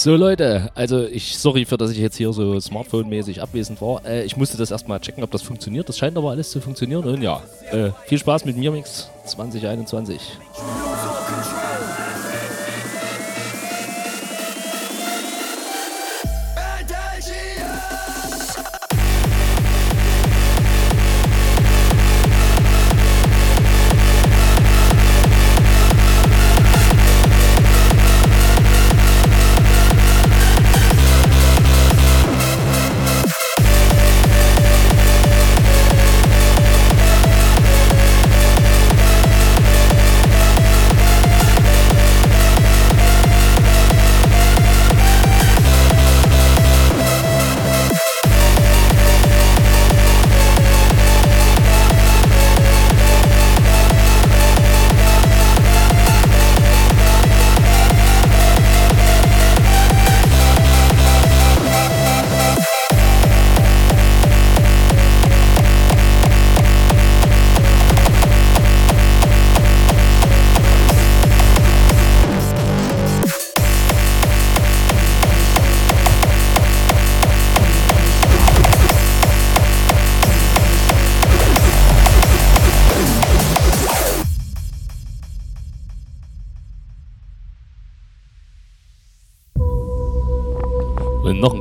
[0.00, 4.04] So Leute, also ich sorry für, dass ich jetzt hier so Smartphone-mäßig abwesend war.
[4.06, 5.88] Äh, ich musste das erstmal checken, ob das funktioniert.
[5.88, 10.20] Das scheint aber alles zu funktionieren und ja, äh, viel Spaß mit Mirmix 2021.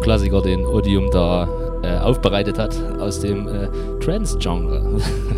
[0.08, 1.50] Klassiker, den Odium da
[1.84, 3.68] äh, aufbereitet hat aus dem äh,
[4.00, 4.82] Trance-Genre.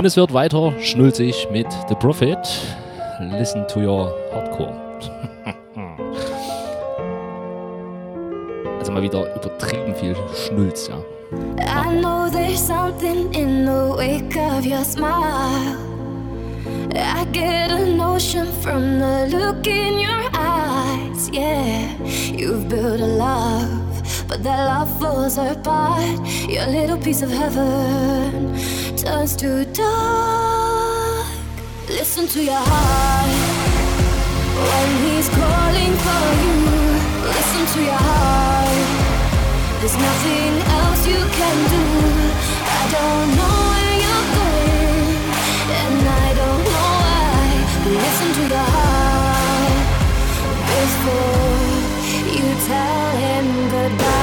[0.00, 2.38] Und es wird weiter schnulzig mit The Prophet.
[3.38, 4.72] Listen to your Hardcore.
[8.78, 10.96] Also mal wieder übertrieben viel Schnulz, ja.
[11.58, 15.76] I know there's something in the wake of your smile.
[16.94, 21.28] I get a notion from the look in your eyes.
[21.30, 21.90] Yeah,
[22.34, 23.68] you've built a love,
[24.26, 26.18] but that love falls apart.
[26.48, 28.56] Your little piece of heaven
[29.02, 31.26] turns to dark.
[31.88, 33.30] Listen to your heart
[34.68, 36.56] when he's calling for you.
[37.24, 38.88] Listen to your heart.
[39.80, 41.84] There's nothing else you can do.
[42.78, 45.16] I don't know where you're going,
[45.80, 47.40] and I don't know why.
[48.04, 49.76] Listen to your heart
[50.72, 51.56] before
[52.36, 54.19] you tell him goodbye.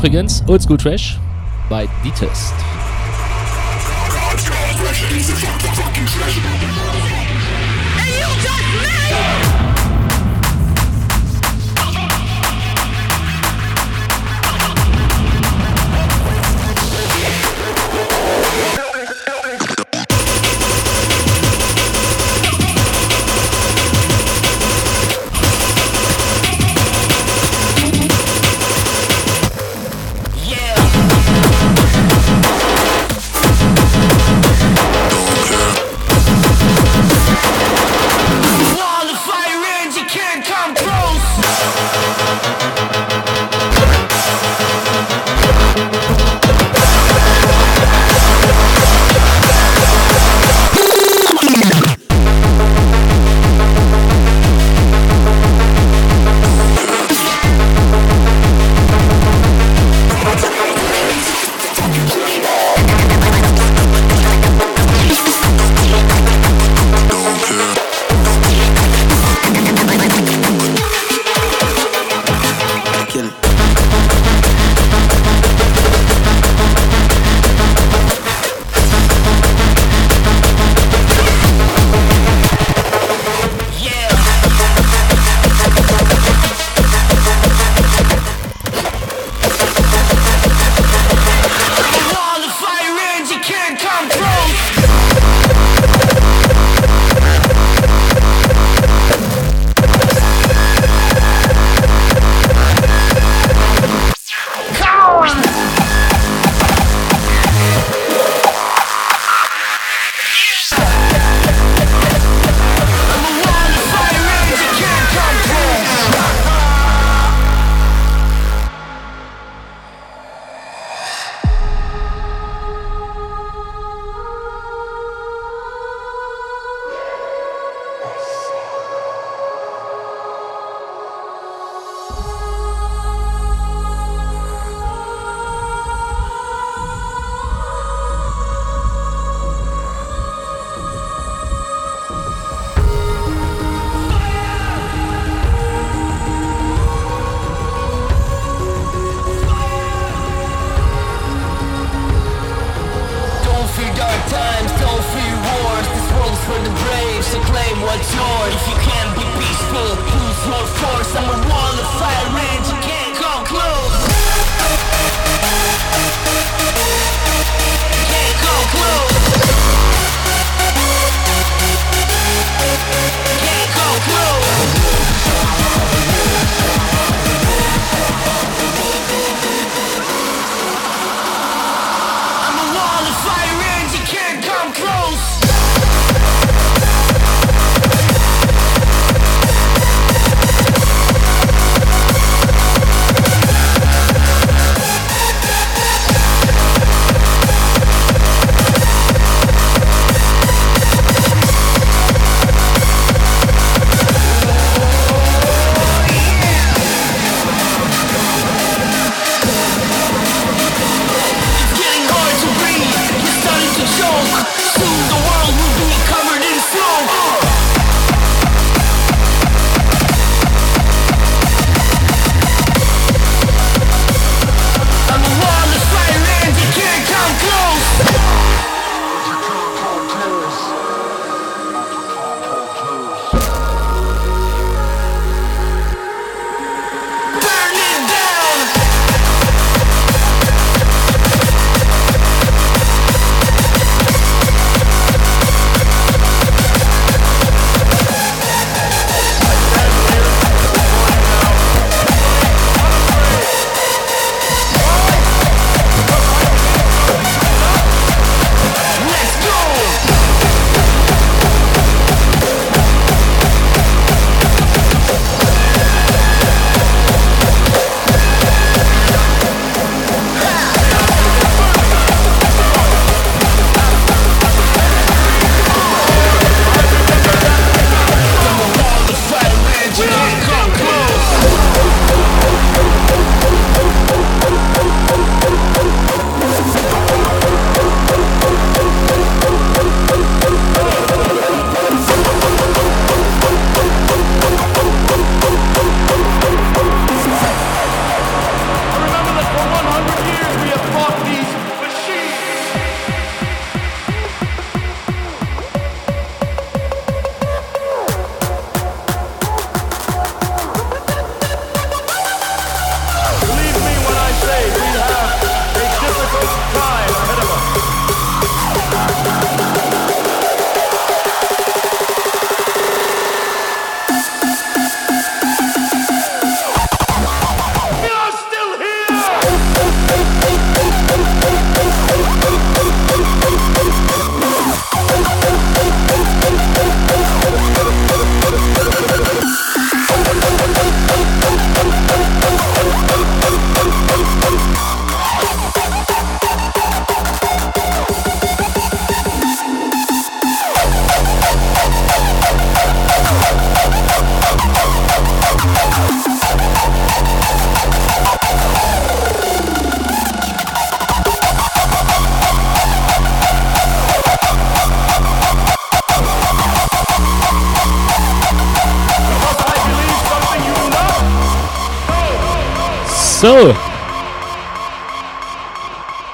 [0.00, 1.18] Übrigens, Oldschool Trash
[1.68, 2.54] bei D-Test.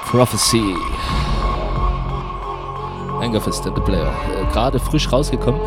[0.09, 0.73] Prophecy.
[3.21, 4.07] Anger Fist and the Player.
[4.07, 5.59] Äh, Gerade frisch rausgekommen.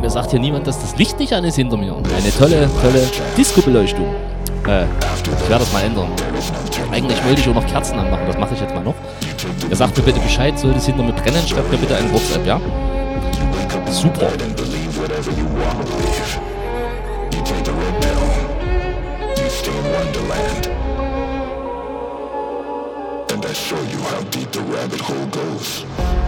[0.00, 1.94] Mir sagt hier niemand, dass das Licht nicht an ist hinter mir.
[1.94, 3.02] Eine tolle, tolle
[3.36, 4.06] Disco-Beleuchtung.
[4.66, 6.08] Äh, ich werde das mal ändern.
[6.90, 8.94] Eigentlich wollte ich auch noch Kerzen anmachen, das mache ich jetzt mal noch.
[9.68, 12.46] Ihr sagt mir bitte Bescheid, sollte es hinter mir brennen, schreibt mir bitte eine WhatsApp,
[12.46, 12.58] ja?
[13.90, 14.28] Super.
[19.98, 20.85] And I
[23.66, 26.25] show you how deep the rabbit hole goes.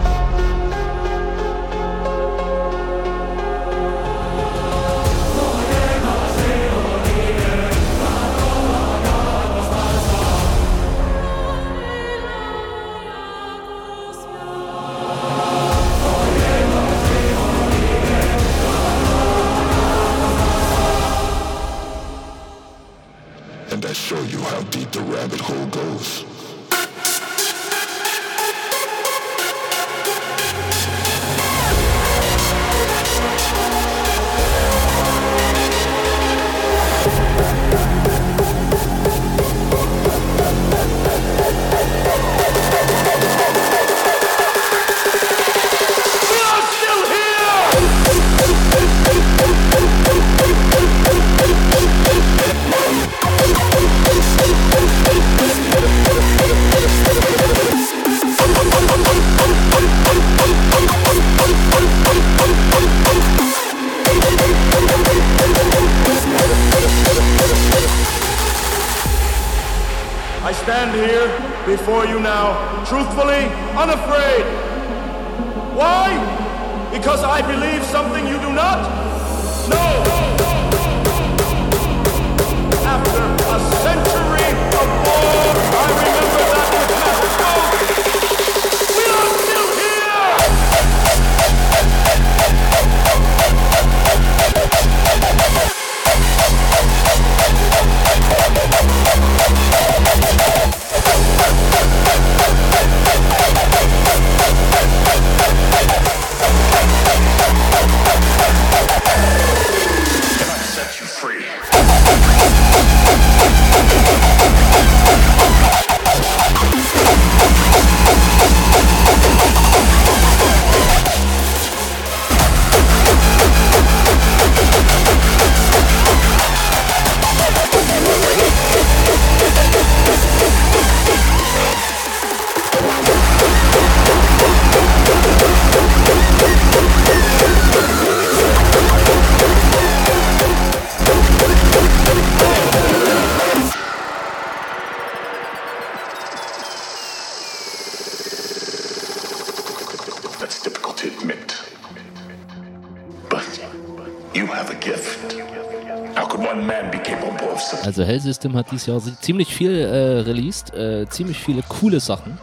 [158.09, 162.39] Hell System hat dieses Jahr ziemlich viel äh, released, äh, ziemlich viele coole Sachen.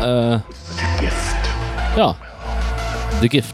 [0.00, 0.38] Äh,
[1.96, 2.16] ja.
[3.20, 3.49] The Gift.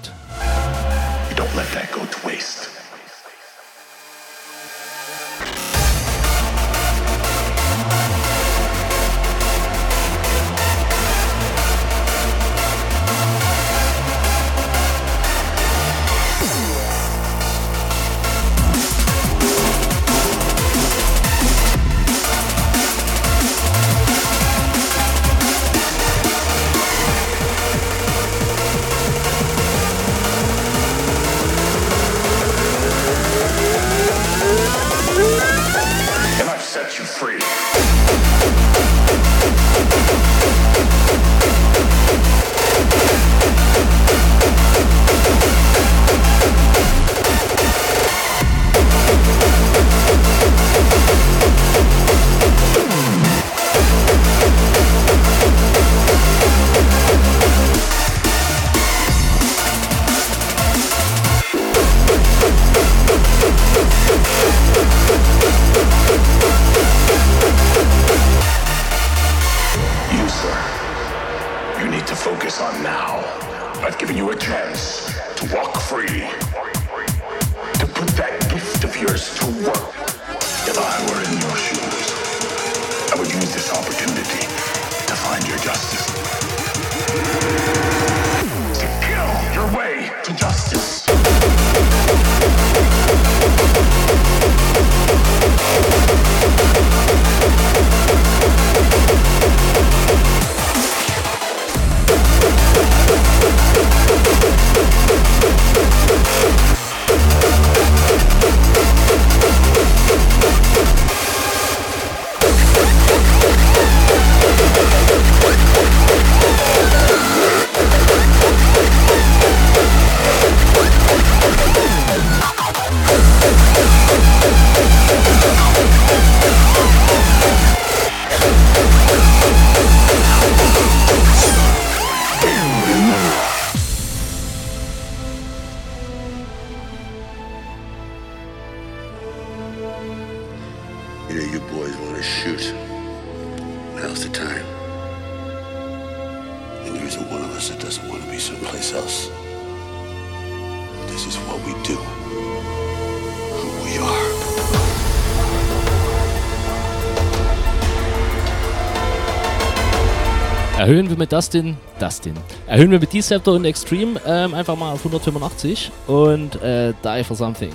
[160.86, 162.34] Erhöhen wir mit Dustin, Dustin.
[162.68, 167.36] Erhöhen wir mit Deceptor und Extreme ähm, einfach mal auf 185 und äh, Die for
[167.36, 167.72] Something.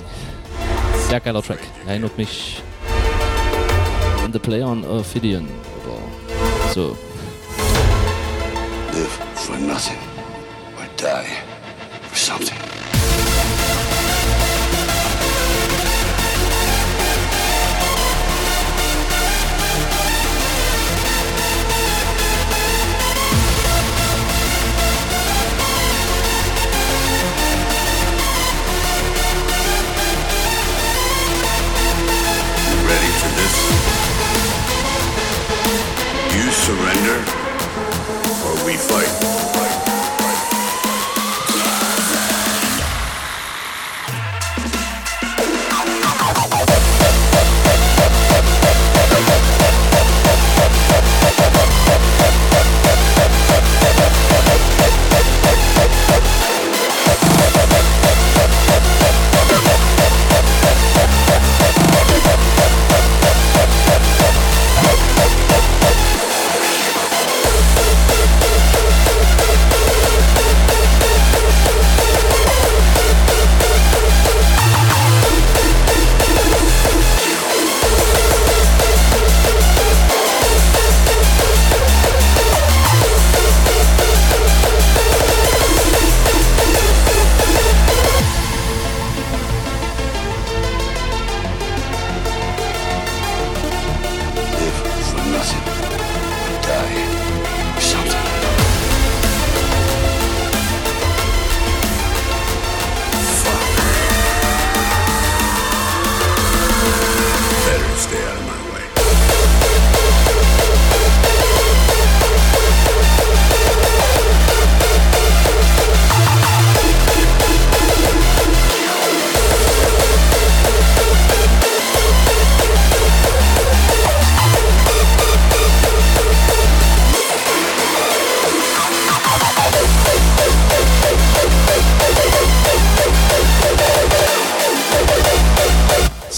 [1.09, 1.59] Sehr geiler Track.
[1.85, 2.61] Erinnert mich
[4.23, 5.45] an The Player on Ophidian
[5.83, 6.97] oder so.
[8.93, 10.10] Live for nothing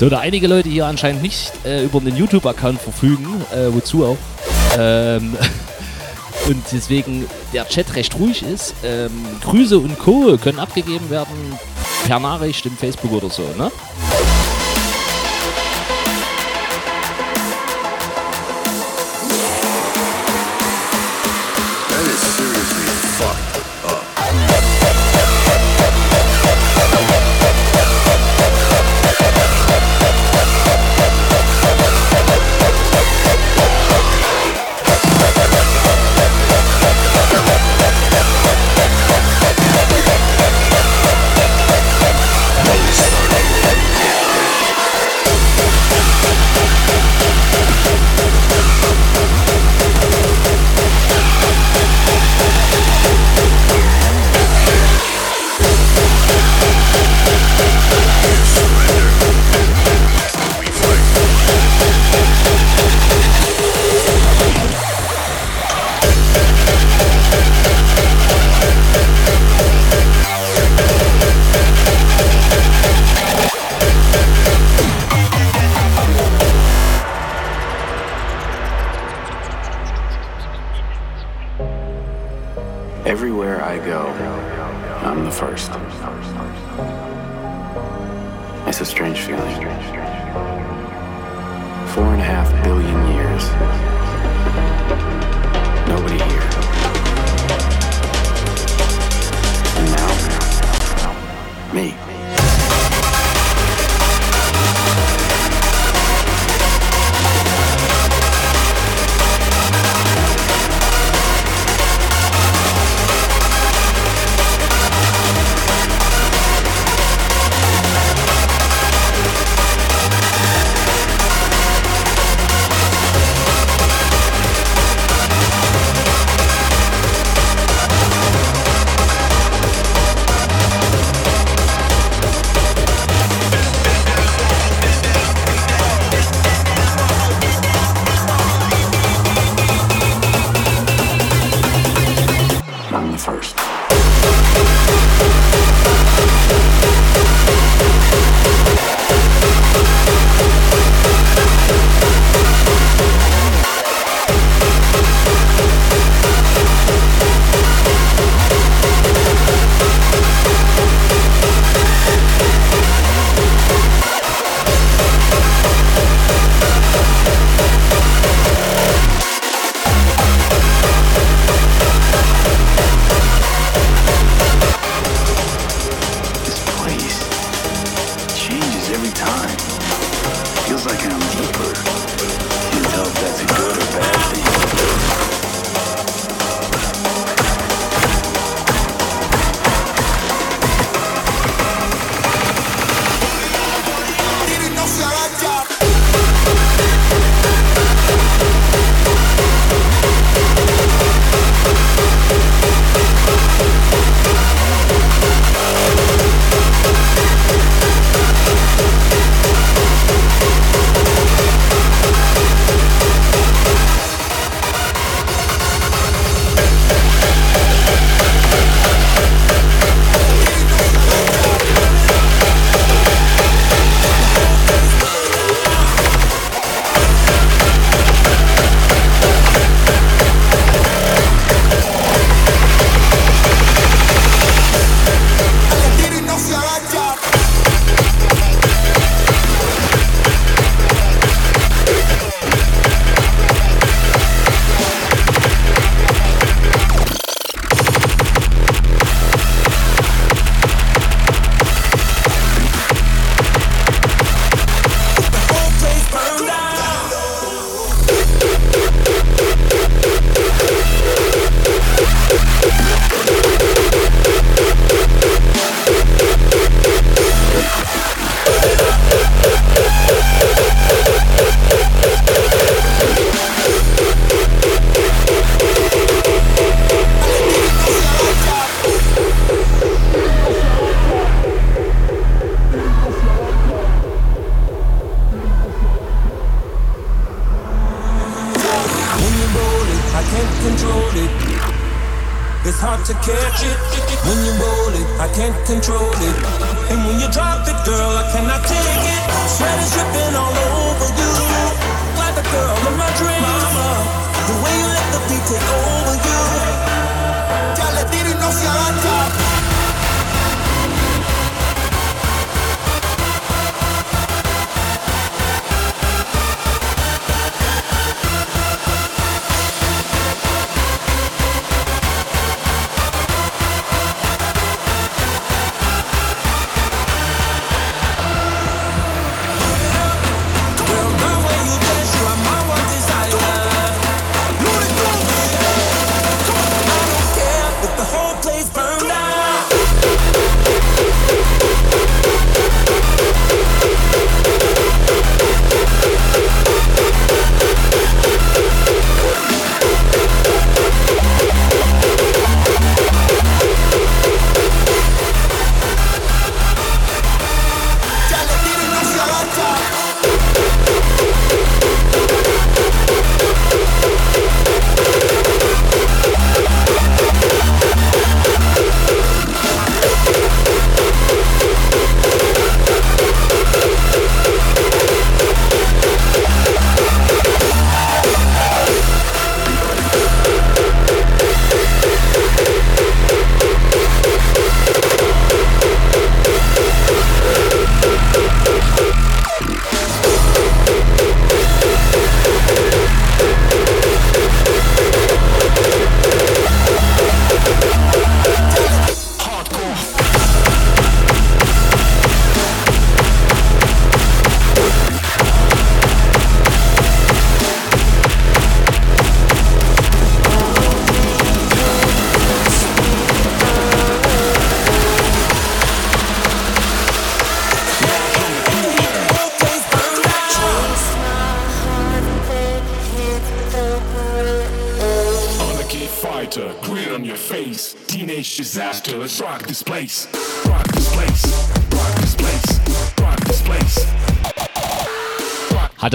[0.04, 4.18] So, da einige Leute hier anscheinend nicht äh, über einen YouTube-Account verfügen, äh, wozu auch,
[4.78, 5.38] ähm,
[6.50, 9.12] und deswegen der Chat recht ruhig ist, ähm,
[9.46, 10.38] Grüße und Co.
[10.38, 11.58] können abgegeben werden
[12.06, 13.72] per Nachricht im Facebook oder so, ne?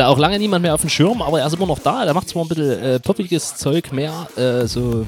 [0.09, 2.05] auch lange niemand mehr auf dem Schirm, aber er ist immer noch da.
[2.05, 5.05] Der macht zwar ein bisschen äh, poppiges Zeug mehr, äh, so, äh,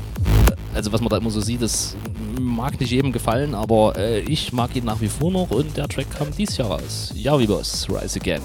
[0.75, 1.97] also was man da immer so sieht, das
[2.39, 5.89] mag nicht jedem gefallen, aber äh, ich mag ihn nach wie vor noch und der
[5.89, 7.13] Track kam dieses Jahr raus.
[7.15, 8.43] Ja, wie Boss, Rise Again.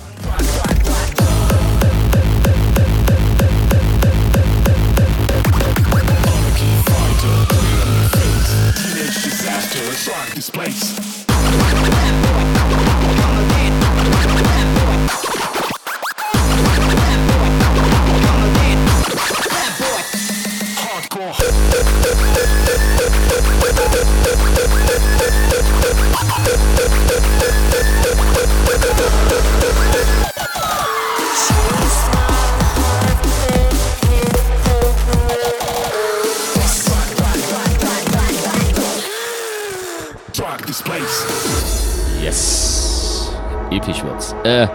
[42.22, 43.32] Yes.
[43.72, 44.36] Episch wird's.
[44.44, 44.68] Äh,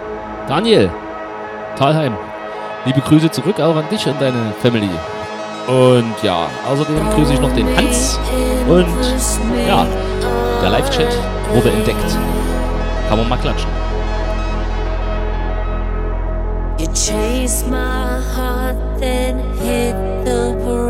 [0.49, 0.91] Daniel,
[1.77, 2.17] Talheim,
[2.87, 4.89] liebe Grüße zurück auch an dich und deine Family.
[5.67, 8.19] Und ja, außerdem grüße ich noch den Hans
[8.69, 8.87] und
[9.69, 9.87] ja,
[10.63, 11.13] der Live-Chat
[11.53, 12.17] wurde entdeckt.
[13.09, 13.71] Kann man mal klatschen.
[16.79, 19.95] You chased my heart, then hit
[20.25, 20.90] the road.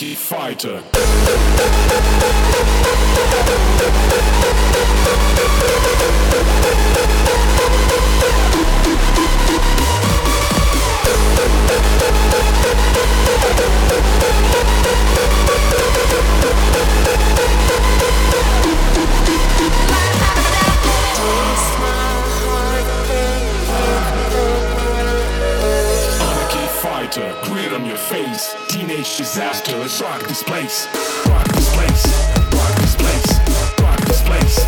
[0.00, 0.80] Anarchy fighter.
[26.80, 28.59] Fighter, grin on your face.
[28.90, 30.88] Teenage disaster, let's rock this place.
[31.28, 32.28] Rock this place.
[32.52, 33.80] Rock this place.
[33.80, 34.64] Rock this place.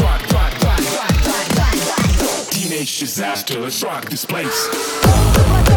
[0.00, 2.50] Rock, rock, rock, rock, rock, rock, rock.
[2.50, 5.67] Teenage disaster, let's rock this place.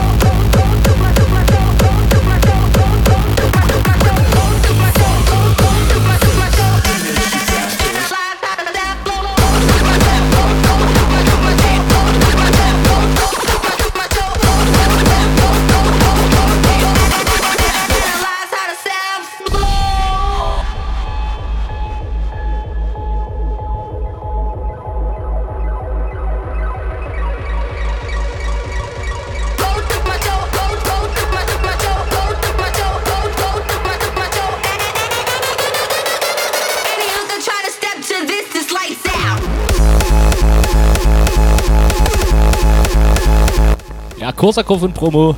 [44.42, 45.36] Ja, Korsakow und Promo.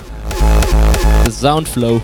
[1.30, 2.00] Soundflow.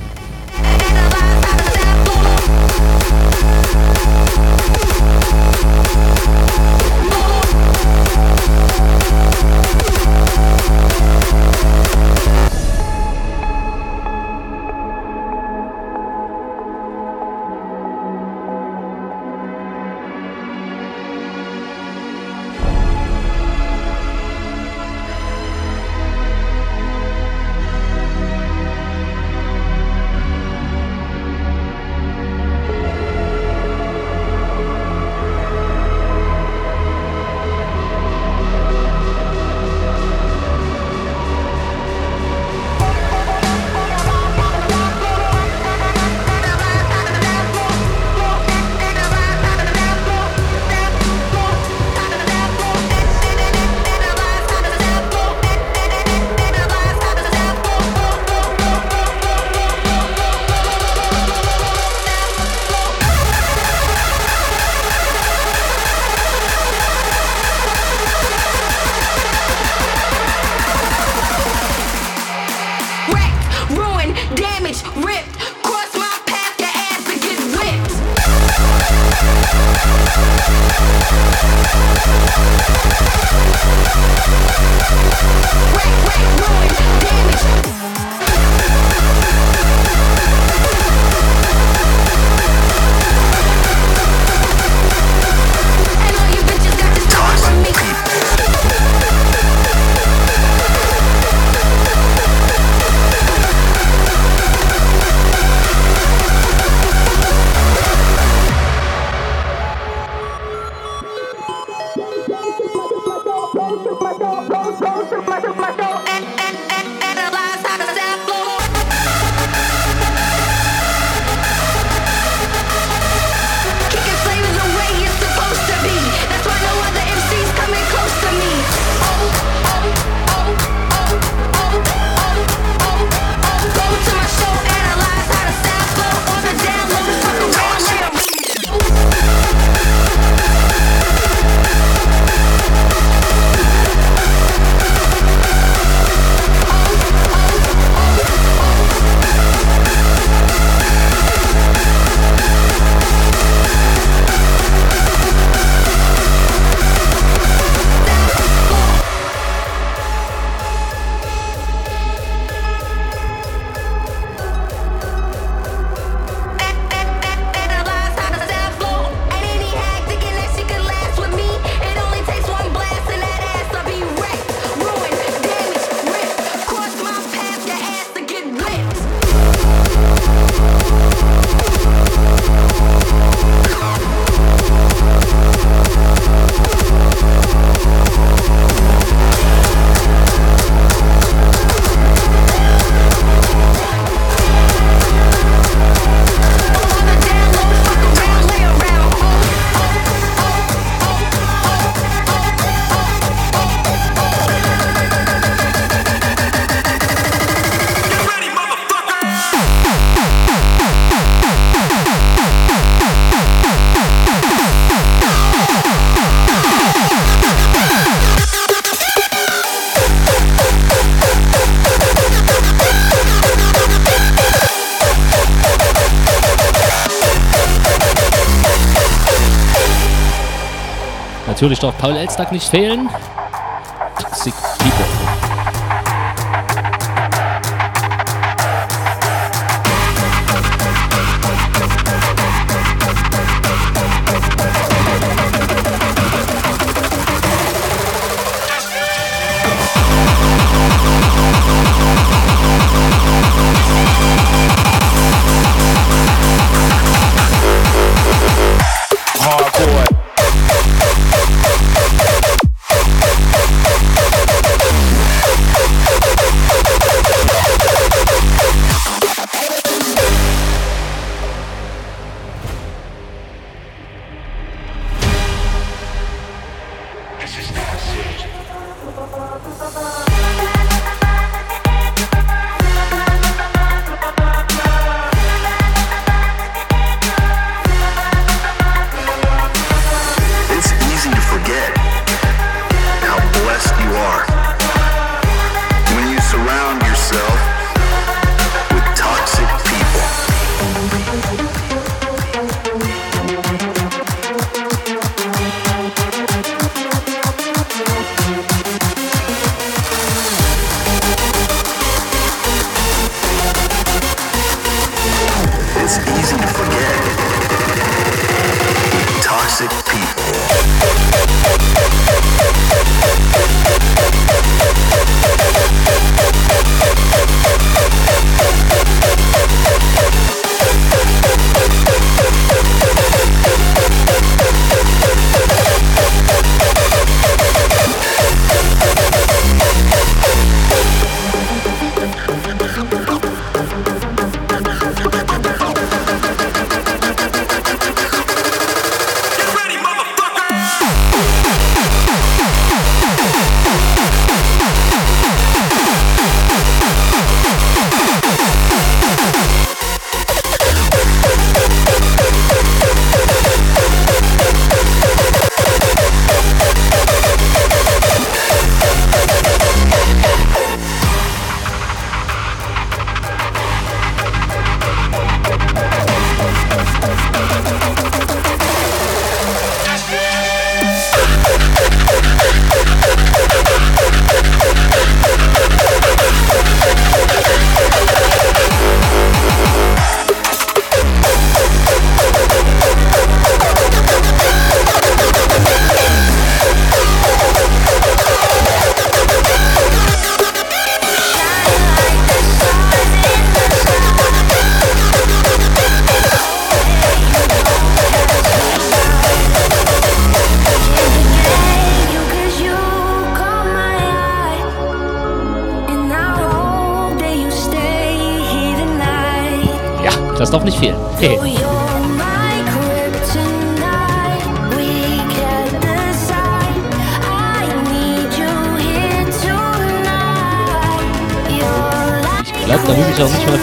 [231.60, 233.10] Natürlich darf Paul Elstag nicht fehlen.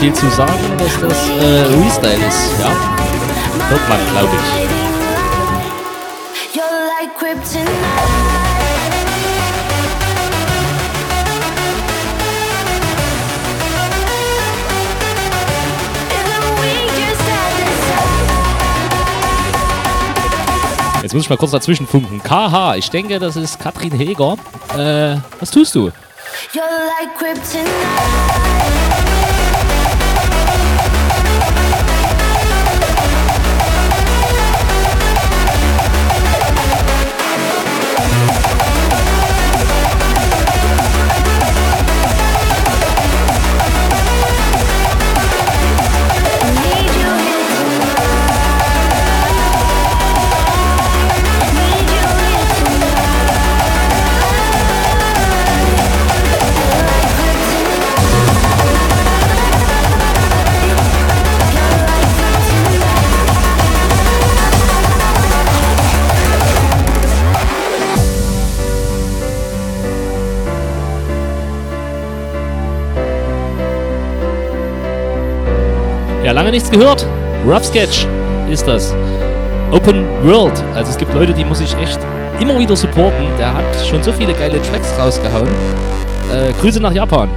[0.07, 2.61] Viel zu sagen, dass das äh, Restyle ist.
[2.61, 2.71] Ja,
[3.69, 4.67] hört man, glaube ich.
[21.03, 22.21] Jetzt muss ich mal kurz dazwischen funken.
[22.23, 24.37] KH, ich denke, das ist Katrin Heger.
[24.77, 25.91] Äh, was tust du?
[26.53, 26.63] You're
[27.01, 28.86] like kryptonite.
[76.67, 77.07] Nichts gehört.
[77.47, 78.07] Rough Sketch
[78.51, 78.95] ist das.
[79.73, 80.63] Open World.
[80.75, 81.99] Also es gibt Leute, die muss ich echt
[82.41, 83.27] immer wieder supporten.
[83.39, 85.49] Der hat schon so viele geile Tracks rausgehauen.
[86.33, 87.29] Äh, Grüße nach Japan.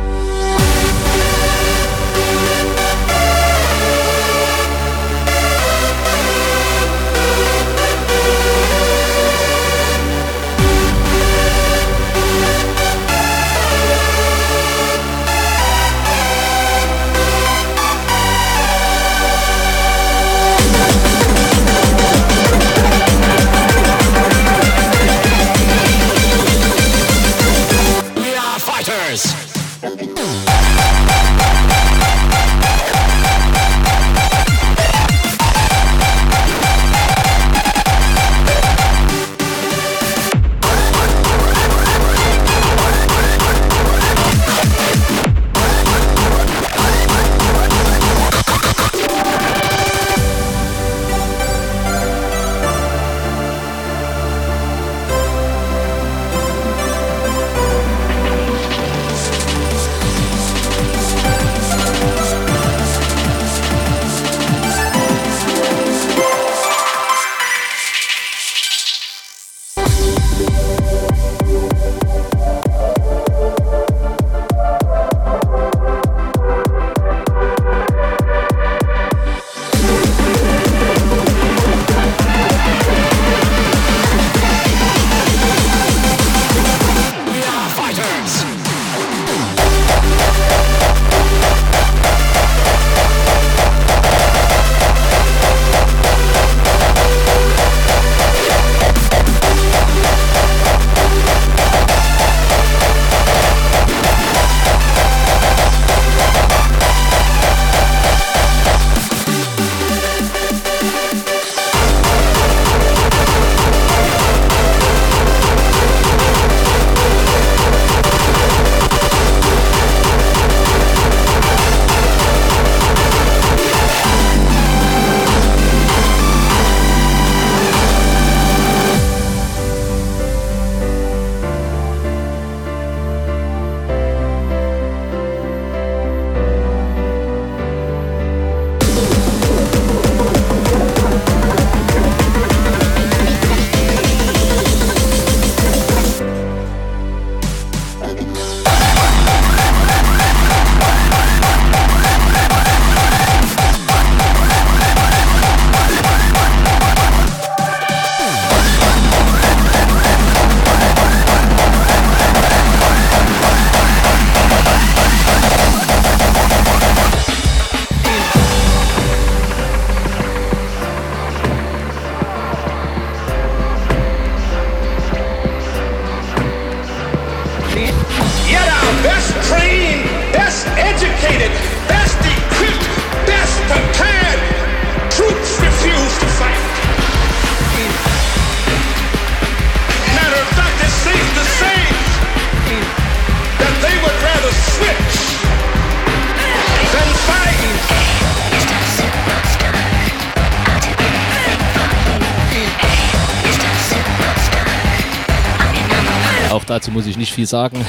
[207.40, 207.86] Viel sagen.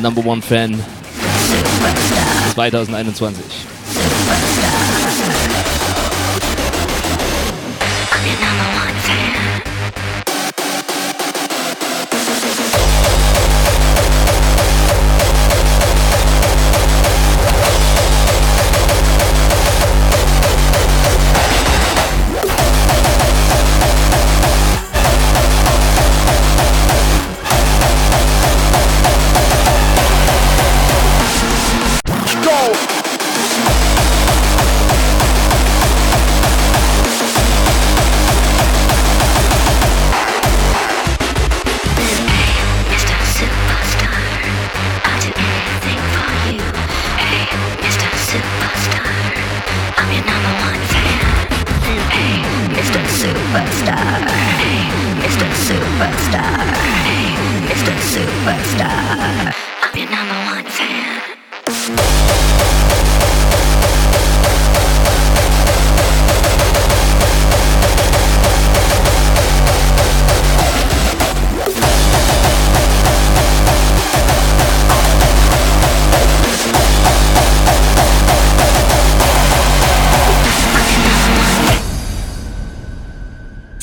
[0.00, 0.82] Number One Fan
[2.54, 3.69] 2021.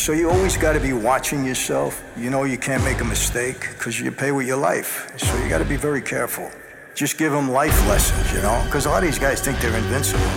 [0.07, 2.01] So you always got to be watching yourself.
[2.15, 5.11] You know you can't make a mistake because you pay with your life.
[5.17, 6.49] So you got to be very careful.
[6.95, 9.75] Just give them life lessons, you know, because a lot of these guys think they're
[9.75, 10.31] invincible.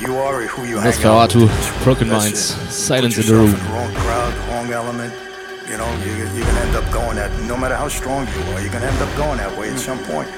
[0.00, 1.84] You are who you out Nosferatu, with.
[1.84, 2.40] Broken Minds.
[2.74, 3.50] Silence in the Room.
[3.50, 5.12] In the wrong crowd, wrong element.
[5.68, 7.30] You know, you, you're gonna end up going that.
[7.42, 9.98] No matter how strong you are, you're gonna end up going that way at some
[10.04, 10.30] point,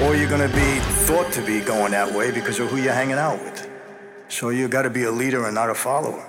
[0.00, 3.18] or you're gonna be thought to be going that way because of who you're hanging
[3.18, 3.68] out with.
[4.28, 6.26] So you got to be a leader and not a follower.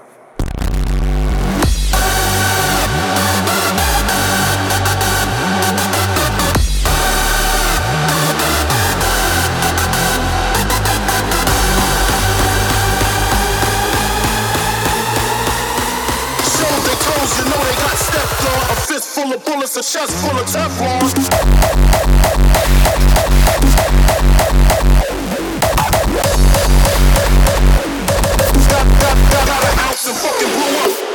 [19.17, 20.99] Full of bullets, and chest full of Teflon.
[28.69, 31.06] Got, got, got, got an ounce and fucking blew up.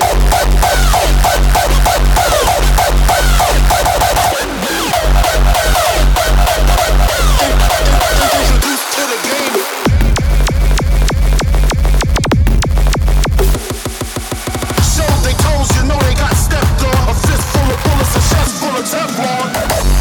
[18.93, 19.93] Chest full of Teflon.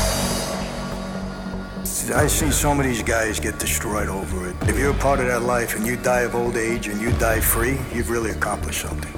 [2.16, 4.56] I've seen so many of these guys get destroyed over it.
[4.68, 7.12] If you're a part of that life and you die of old age and you
[7.14, 9.14] die free, you've really accomplished something.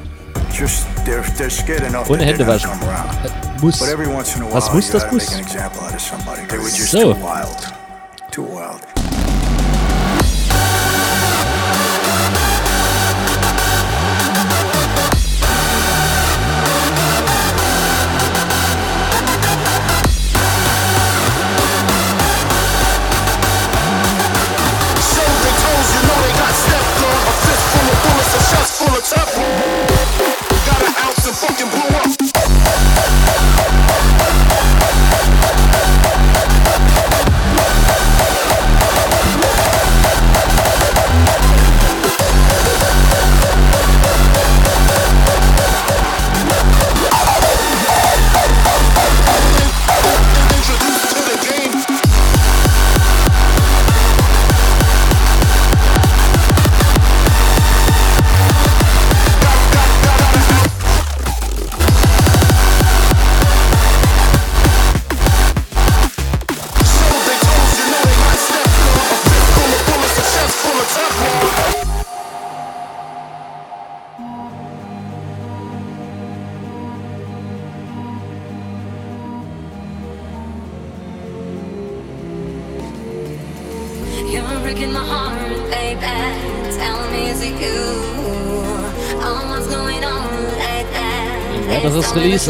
[0.51, 2.79] Just they're they're scared enough Ohne that Hände they're gonna waschen.
[2.79, 3.09] come around.
[3.25, 3.79] Äh, muss.
[3.79, 5.25] But every once in a while, Was muss, you das gotta muss.
[5.29, 6.45] make an example out of somebody.
[6.45, 7.13] They were just So.
[7.13, 7.57] too wild,
[8.31, 8.81] too wild.
[31.43, 31.92] fucking blue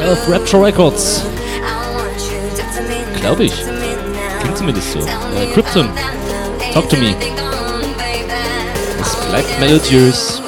[0.04, 1.24] 12 Rapture Records.
[3.22, 3.54] Glaube ich.
[4.42, 5.00] Klingt zumindest so.
[5.00, 5.88] Äh, Krypton.
[6.74, 7.16] Talk to me.
[9.00, 10.43] Es bleibt melodiös.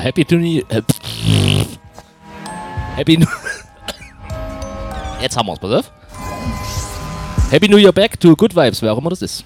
[0.00, 0.62] Happy to äh,
[2.96, 3.26] Happy New
[5.20, 5.92] Jetzt haben wir es, pass auf.
[7.50, 9.44] Happy New Year back to Good Vibes, wer auch immer das ist.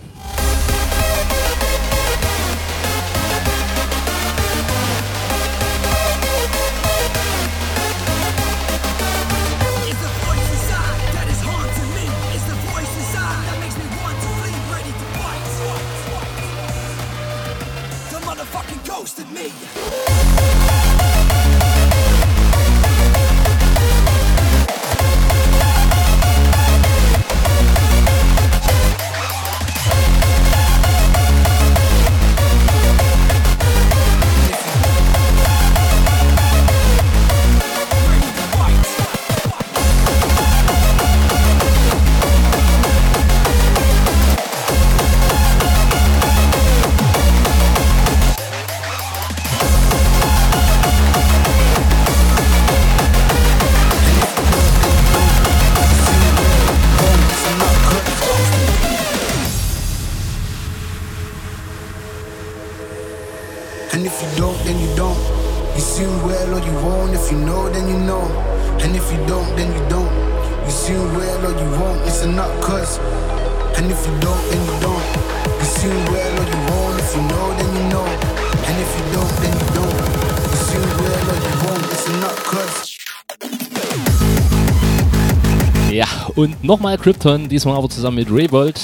[86.73, 88.81] Nochmal Krypton, diesmal aber zusammen mit Raybold.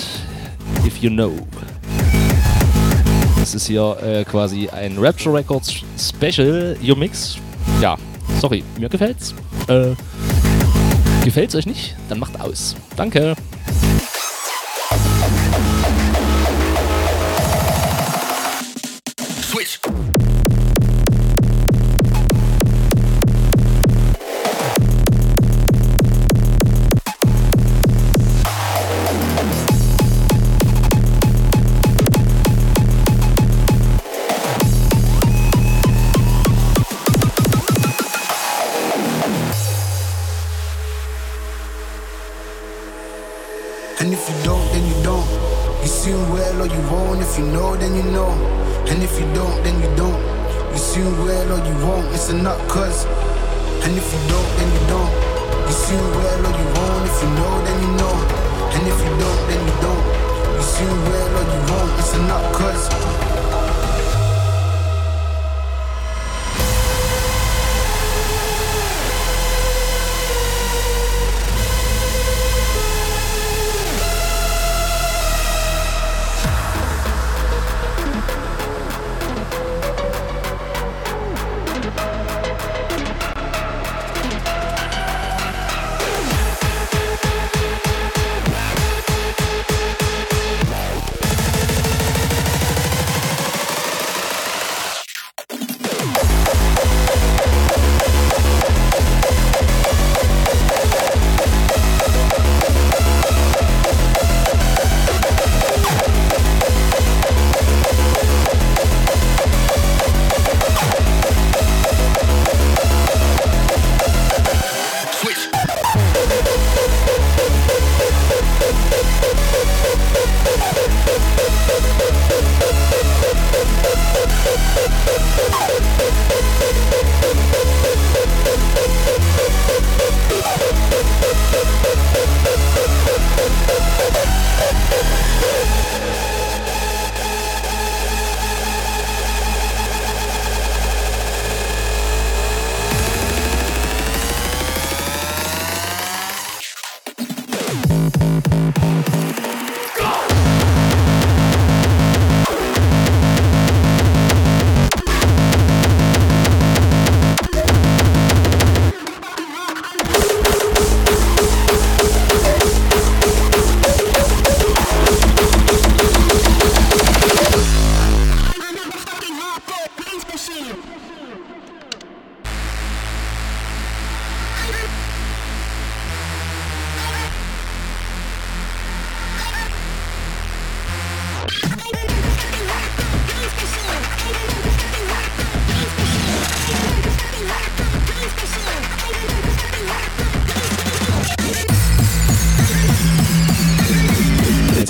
[0.86, 1.32] If you know.
[3.38, 7.38] Das ist hier äh, quasi ein Rapture Records Special, Your Mix.
[7.80, 7.96] Ja,
[8.42, 9.34] sorry, mir gefällt's.
[9.68, 9.94] Äh,
[11.24, 11.96] gefällt's euch nicht?
[12.10, 12.76] Dann macht aus.
[12.94, 13.34] Danke.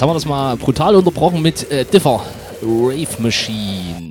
[0.08, 2.22] Haben wir das mal brutal unterbrochen mit äh, Differ.
[2.62, 4.07] Rave Machine.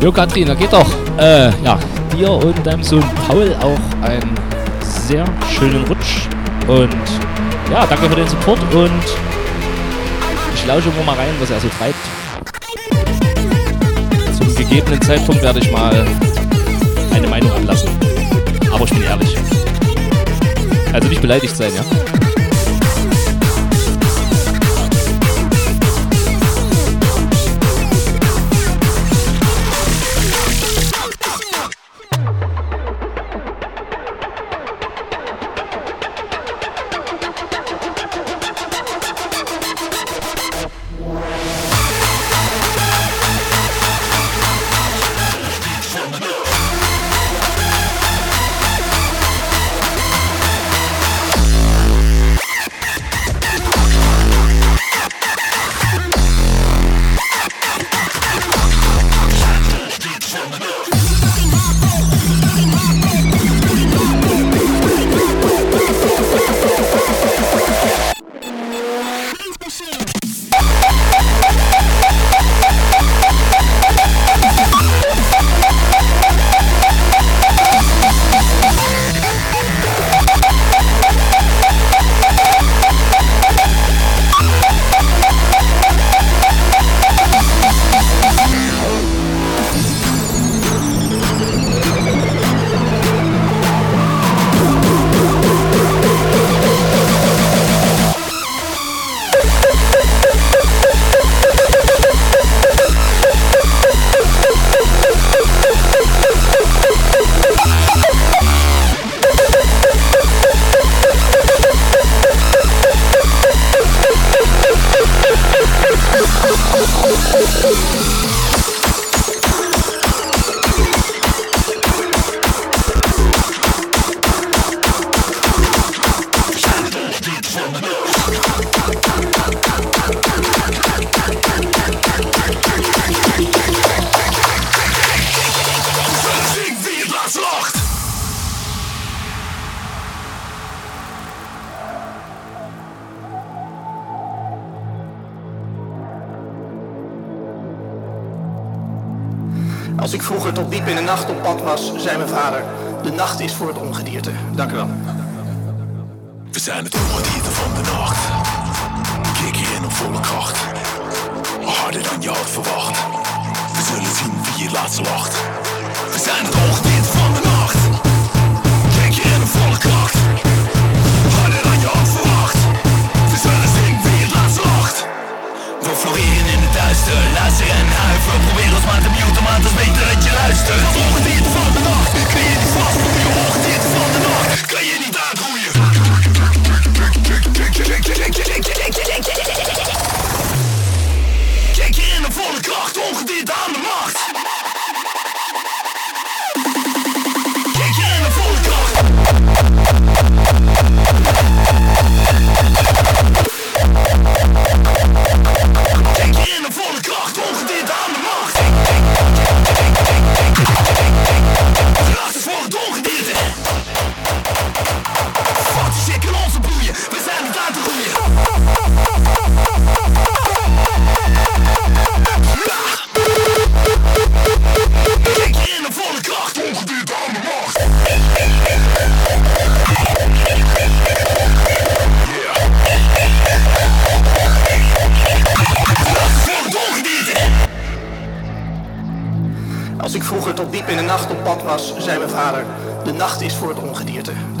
[0.00, 0.86] Jo, Katrin, da geht doch.
[1.18, 1.78] Äh, ja,
[2.16, 4.34] dir und deinem Sohn Paul auch einen
[4.80, 6.26] sehr schönen Rutsch.
[6.66, 6.94] Und
[7.70, 9.02] ja, danke für den Support und
[10.54, 11.98] ich lausche immer mal rein, was er so treibt.
[14.38, 16.06] Zum gegebenen Zeitpunkt werde ich mal
[17.14, 17.90] eine Meinung anlassen.
[18.72, 19.36] Aber ich bin ehrlich.
[20.94, 22.09] Also nicht beleidigt sein, ja?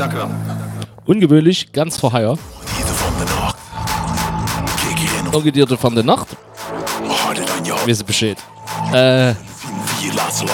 [0.00, 0.30] Dank u wel.
[1.04, 2.38] Ungewöhnlich, ganz vor Haier.
[5.32, 6.28] Ungedierte von der Nacht.
[7.84, 8.38] Wisst ihr Bescheid.
[8.92, 9.30] Äh,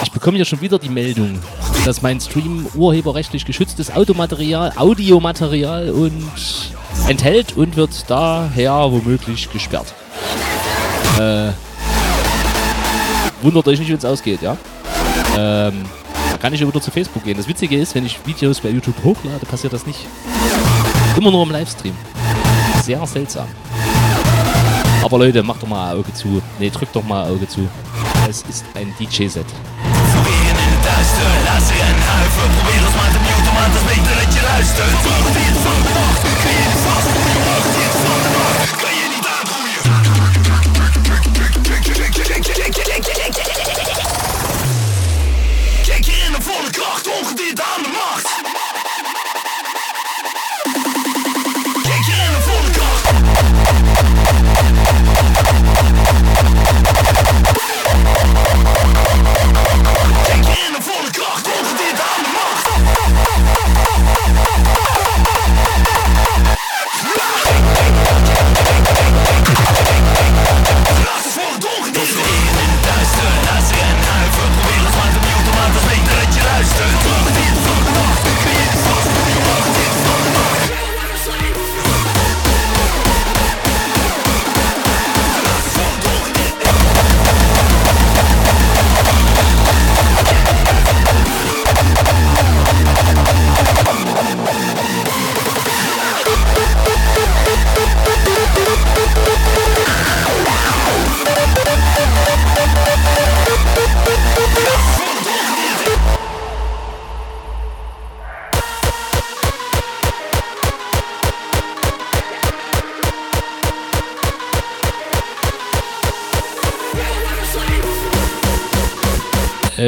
[0.03, 1.39] ich bekomme hier schon wieder die Meldung,
[1.85, 6.29] dass mein Stream urheberrechtlich geschütztes Automaterial, Audiomaterial und
[7.07, 9.93] enthält und wird daher womöglich gesperrt.
[11.19, 11.51] Äh,
[13.41, 14.57] wundert euch nicht, wenn es ausgeht, ja?
[15.37, 15.85] Ähm,
[16.37, 17.37] kann ich wieder zu Facebook gehen.
[17.37, 19.99] Das Witzige ist, wenn ich Videos bei YouTube hochlade, passiert das nicht.
[21.17, 21.95] Immer nur im Livestream.
[22.83, 23.47] Sehr seltsam.
[25.03, 26.41] Aber Leute, macht doch mal Auge zu.
[26.59, 27.67] Ne, drückt doch mal Auge zu.
[28.29, 29.45] Es ist ein DJ-Set.
[35.37, 35.76] Kijk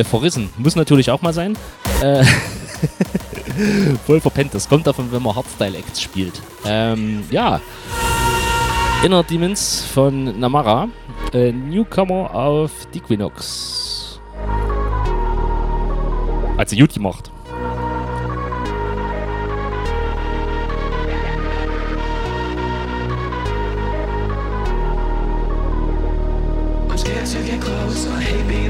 [0.09, 0.49] verrissen.
[0.57, 1.57] Muss natürlich auch mal sein.
[2.01, 2.23] Äh,
[4.05, 4.53] voll verpennt.
[4.53, 6.41] Das kommt davon, wenn man Hardstyle-Acts spielt.
[6.65, 7.61] Ähm, ja.
[9.03, 10.89] Inner Demons von Namara.
[11.33, 14.19] Äh, Newcomer auf Diquinox.
[16.57, 17.31] Hat sie gut gemacht.
[26.89, 28.68] I'm scared to get close, I hate being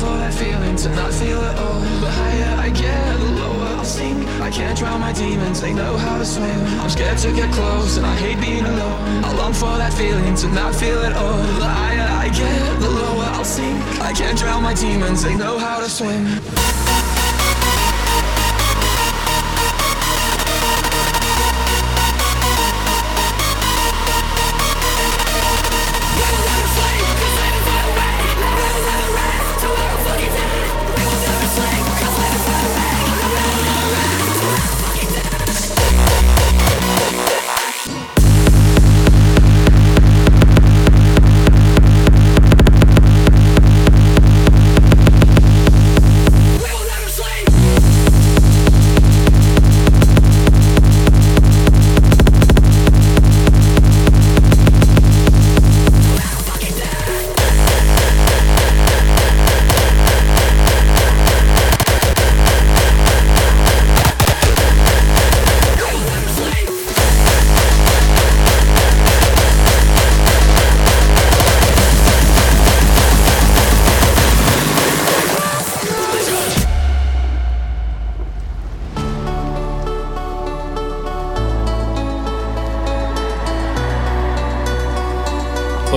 [0.00, 1.80] alone I long for that feeling to not feel at all.
[2.00, 4.26] The higher I get, the lower I'll sink.
[4.40, 6.60] I can't drown my demons, they know how to swim.
[6.80, 9.24] I'm scared to get close and I hate being alone.
[9.24, 11.42] I long for that feeling to not feel at all.
[11.58, 13.78] The higher I get, the lower I'll sink.
[14.00, 16.79] I can't drown my demons, they know how to swim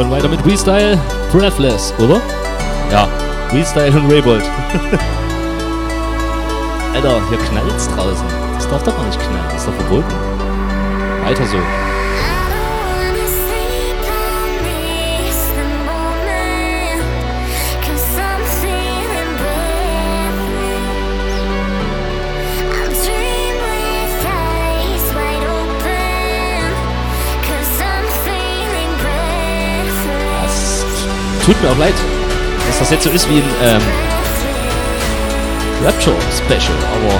[0.03, 0.99] Und weiter mit Freestyle
[1.31, 2.19] Breathless, oder?
[2.91, 3.07] Ja,
[3.49, 4.43] Freestyle und Raybold.
[6.93, 8.25] Alter, hier knallt's draußen.
[8.55, 10.13] Das darf doch gar nicht knallen, das ist doch verboten.
[11.23, 11.57] Weiter so.
[31.45, 31.93] Tut mir auch leid,
[32.67, 33.81] dass das jetzt so ist wie ein ähm,
[35.83, 37.19] Rapture Special, aber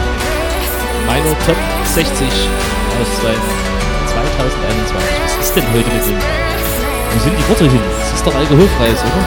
[1.05, 1.57] meine Top
[1.93, 2.27] 60
[3.01, 4.95] aus 2021.
[5.25, 6.17] Was ist denn heute mit dem?
[7.11, 7.81] Wo sind die Worte hin?
[7.99, 9.25] Das ist doch alkoholfreies, oder?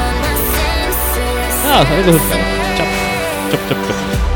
[1.68, 2.38] Ja, ist alkoholfrei.
[2.74, 2.86] Ciao.
[3.52, 4.35] Jupp, jupp, jupp.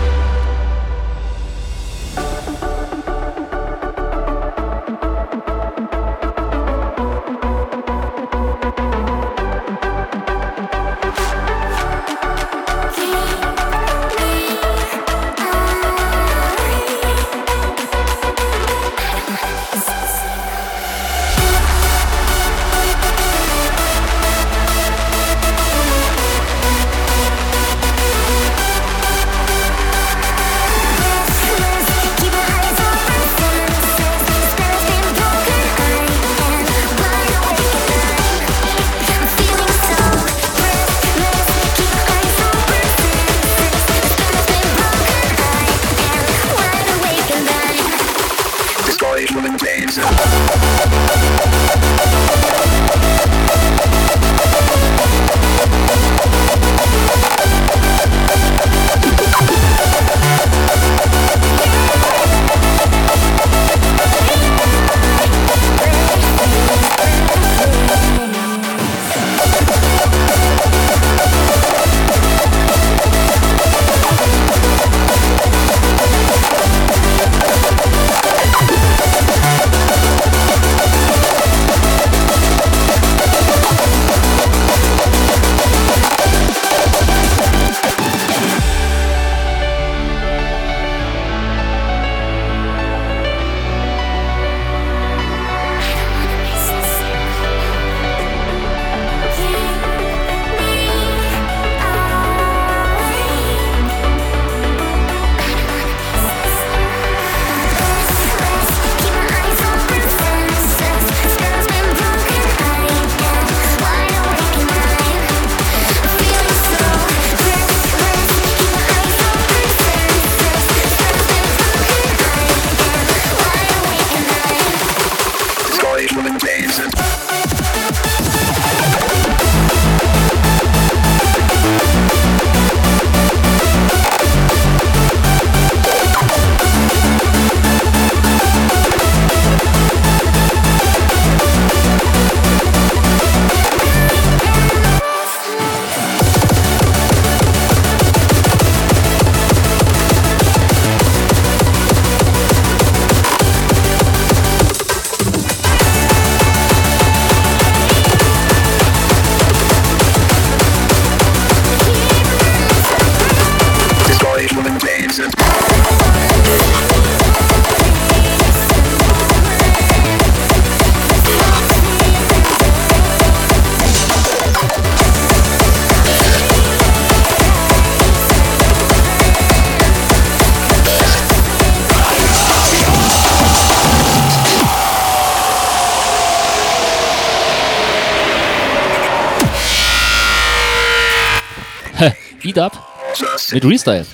[193.53, 194.07] Mit Restyle.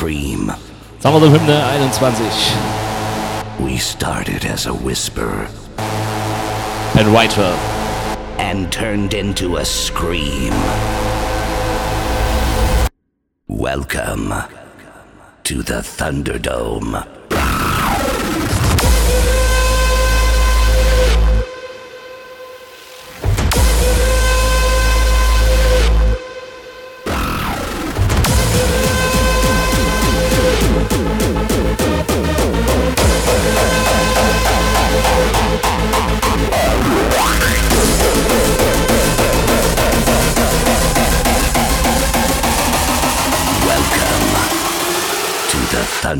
[0.00, 0.50] Supreme.
[1.02, 3.62] Hymne 21.
[3.62, 5.46] We started as a whisper.
[6.96, 7.38] And right.
[8.38, 10.54] And turned into a scream.
[13.46, 14.32] Welcome
[15.44, 17.19] to the Thunderdome.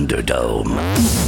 [0.00, 1.19] Thunderdome.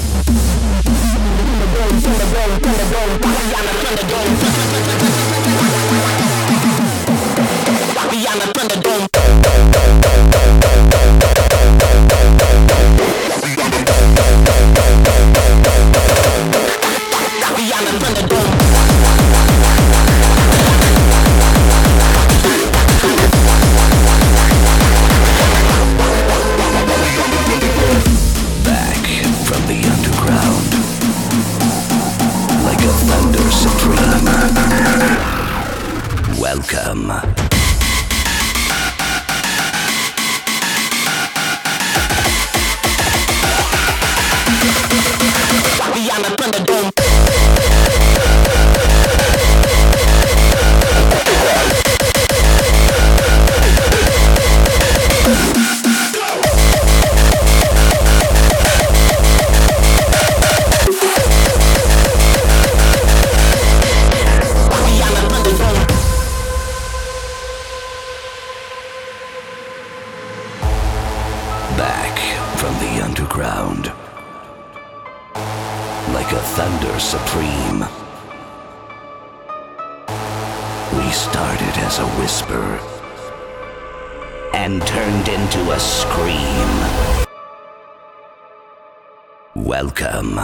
[89.82, 90.38] Welcome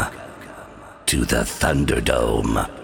[1.07, 2.78] to the Thunderdome.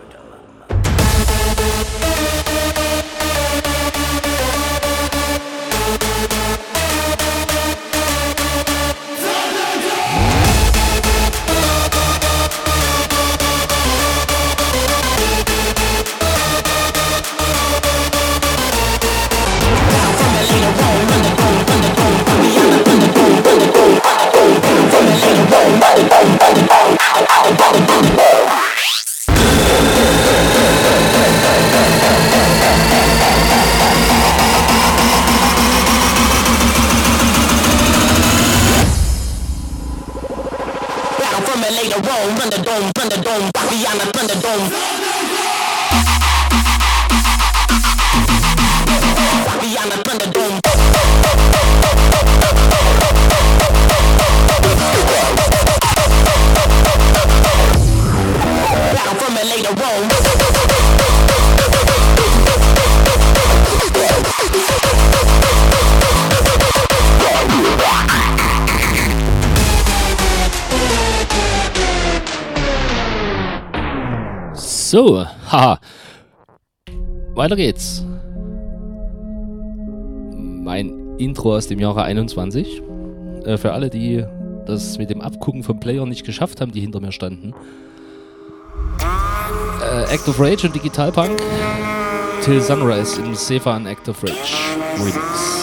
[74.95, 75.81] So, haha.
[77.35, 78.05] Weiter geht's.
[80.37, 82.81] Mein Intro aus dem Jahre 21.
[83.45, 84.25] Äh, für alle, die
[84.67, 87.55] das mit dem Abgucken vom Player nicht geschafft haben, die hinter mir standen.
[89.83, 91.43] Äh, Act of Rage und Digital Punk.
[92.45, 94.55] Till Sunrise im Sefan Act of Rage
[94.97, 95.54] Remix.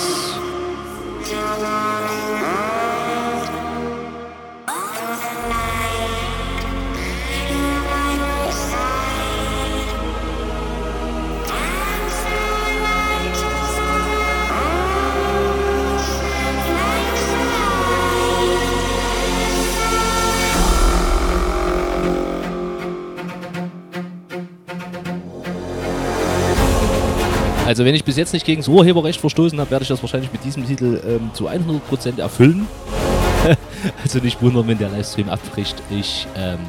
[27.72, 30.30] Also wenn ich bis jetzt nicht gegen das Urheberrecht verstoßen habe, werde ich das wahrscheinlich
[30.34, 32.68] mit diesem Titel ähm, zu 100% erfüllen.
[34.04, 35.82] also nicht wundern, wenn der Livestream abbricht.
[35.90, 36.60] Ich ähm,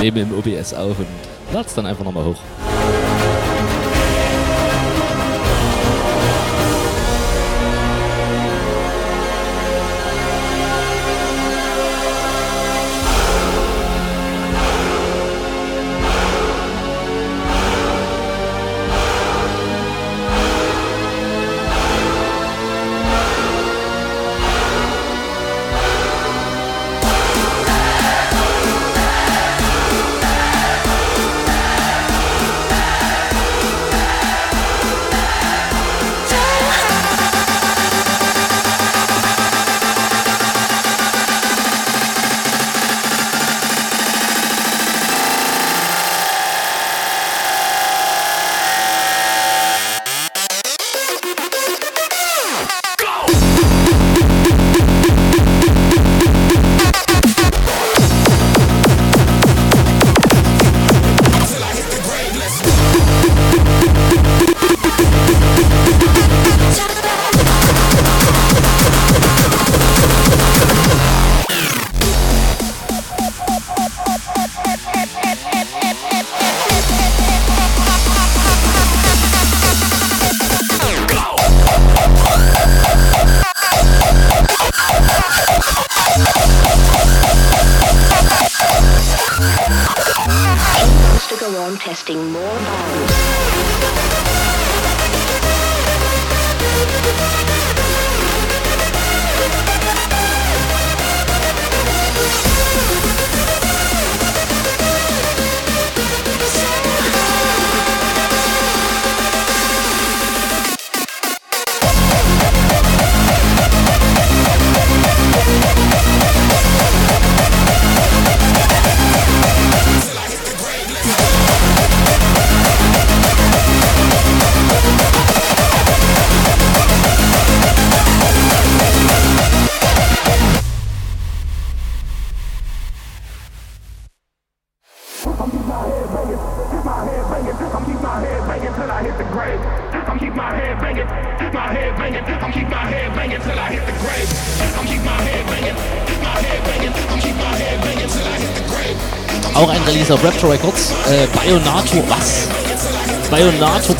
[0.00, 1.06] nehme im OBS auf und
[1.52, 2.38] lade es dann einfach nochmal hoch.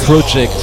[0.09, 0.58] Project.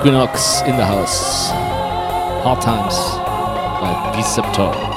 [0.00, 1.50] Equinox in the house.
[2.42, 2.96] Hard Times
[3.82, 4.89] by Deceptor.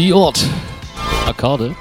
[0.00, 0.46] Die Ort.
[1.26, 1.76] Arkade.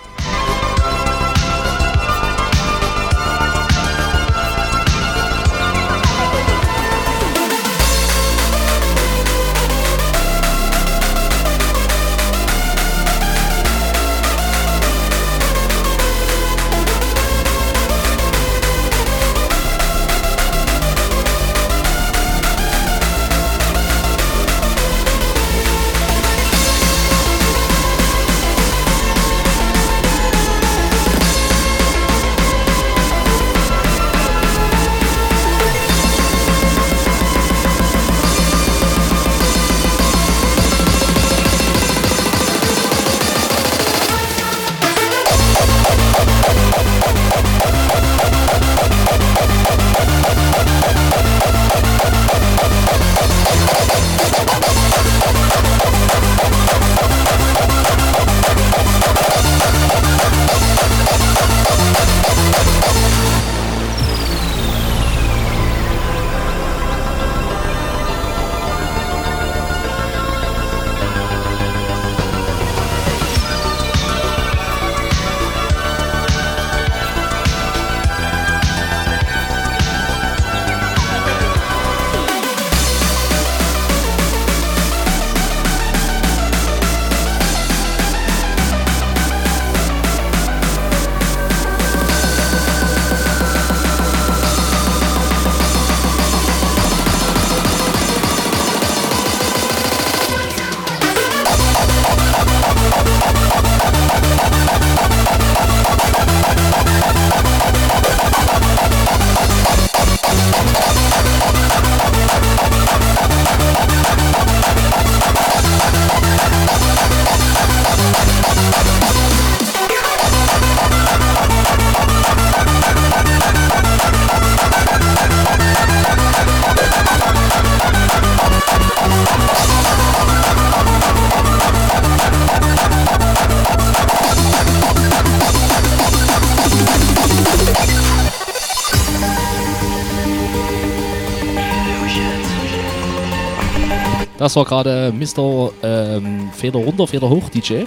[144.50, 145.72] Das war gerade Mr.
[145.84, 147.84] Ähm, Feder runter, Feder hoch, DJ.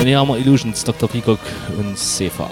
[0.00, 1.08] Und hier haben wir Illusions, Dr.
[1.08, 1.38] Peacock
[1.78, 2.50] und Sefa.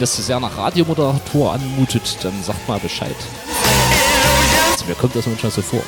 [0.00, 3.14] Wenn das zu sehr nach Radiomoderator anmutet, dann sagt mal Bescheid.
[4.72, 5.82] Also mir kommt das manchmal so vor.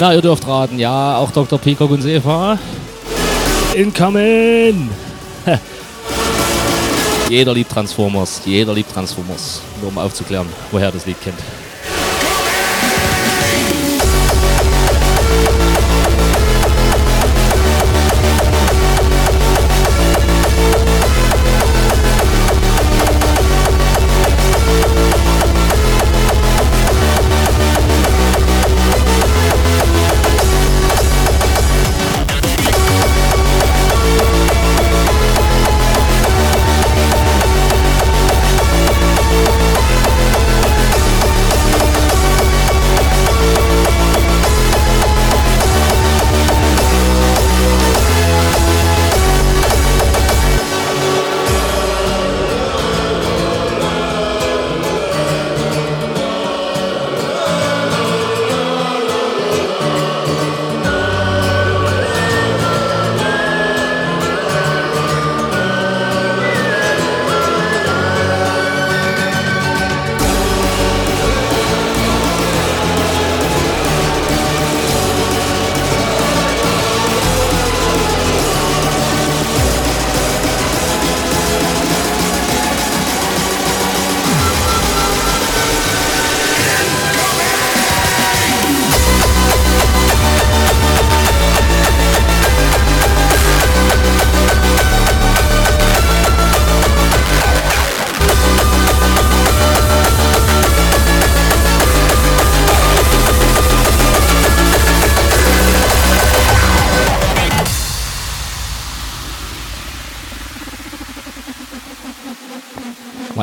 [0.00, 1.58] Na, ihr dürft raten, ja, auch Dr.
[1.58, 2.56] Peacock und Sefa.
[3.74, 4.88] Incoming!
[7.28, 9.60] jeder liebt Transformers, jeder liebt Transformers.
[9.80, 11.38] Nur um aufzuklären, woher das Lied kennt.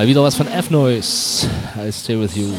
[0.05, 1.49] Mal wieder was von F-Noise.
[1.83, 2.53] I stay with you.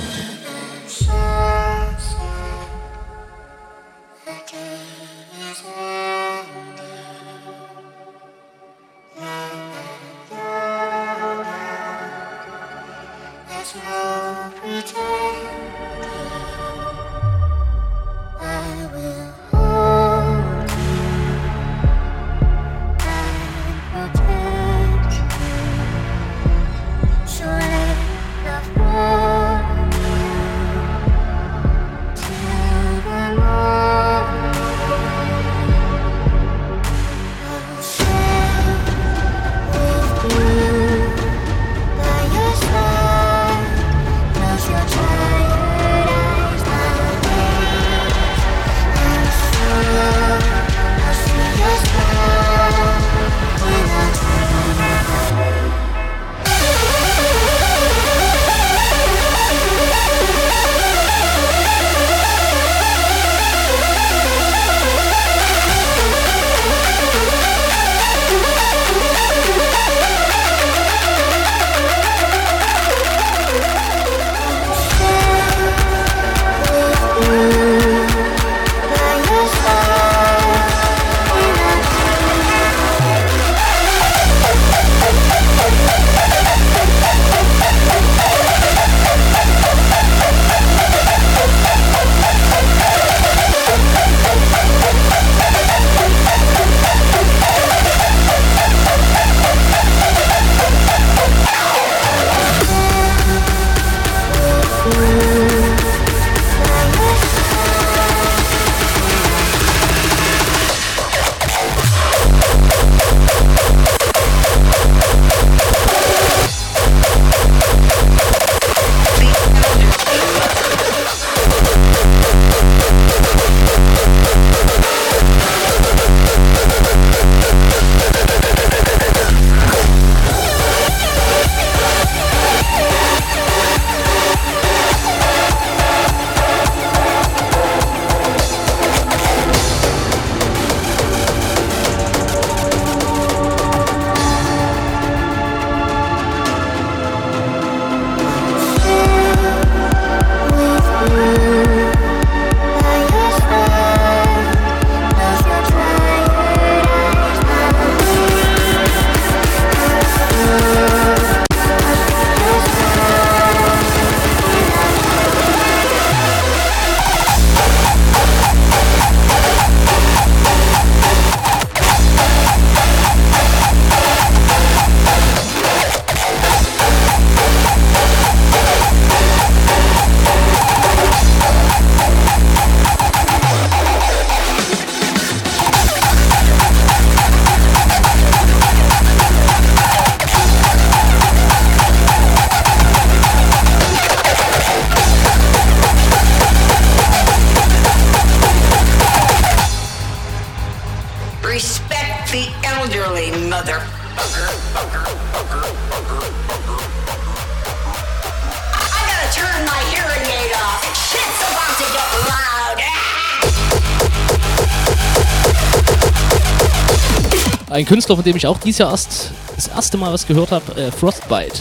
[217.76, 220.80] Ein Künstler, von dem ich auch dieses Jahr erst das erste Mal was gehört habe,
[220.80, 221.60] äh, Frostbite.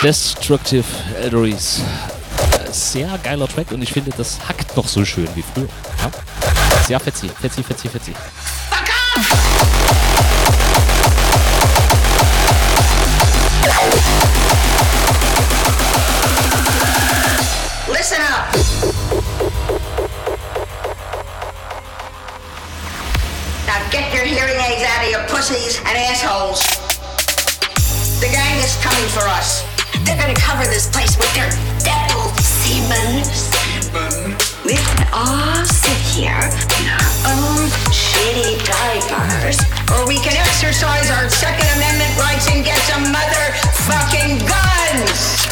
[0.00, 0.84] Destructive
[1.20, 1.80] Elderies.
[2.52, 5.66] Äh, sehr geiler Track und ich finde, das hackt noch so schön wie früher.
[5.98, 6.10] Ja?
[6.86, 8.14] Sehr fetzig, fetzig, fetzig, fetzig.
[8.70, 9.47] Fuck off!
[30.28, 31.48] Gonna cover this place with their
[31.80, 33.24] devil semen.
[34.62, 39.58] We can all sit here in our own shitty diapers,
[39.90, 45.48] or we can exercise our Second Amendment rights and get some motherfucking guns.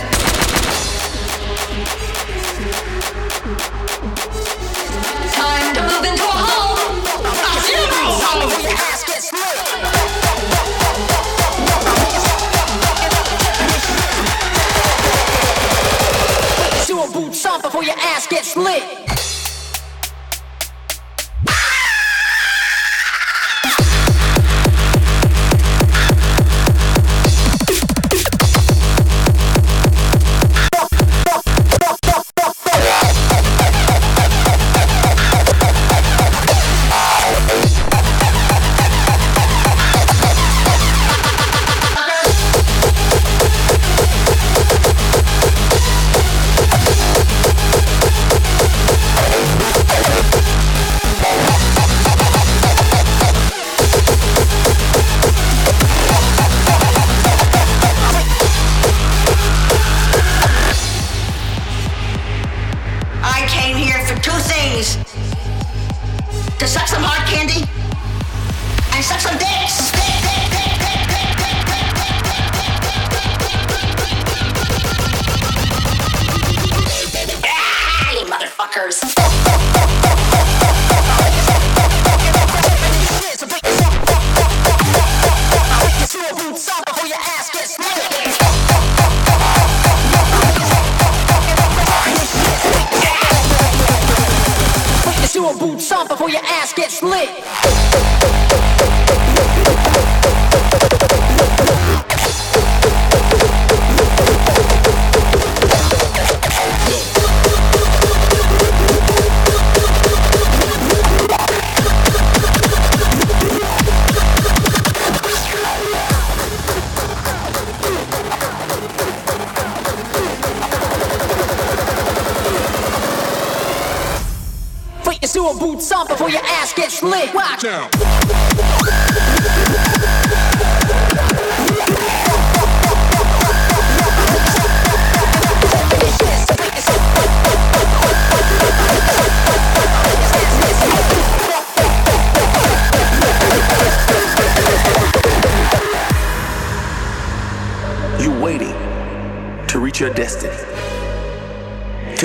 [17.77, 19.06] Before your ass gets lit.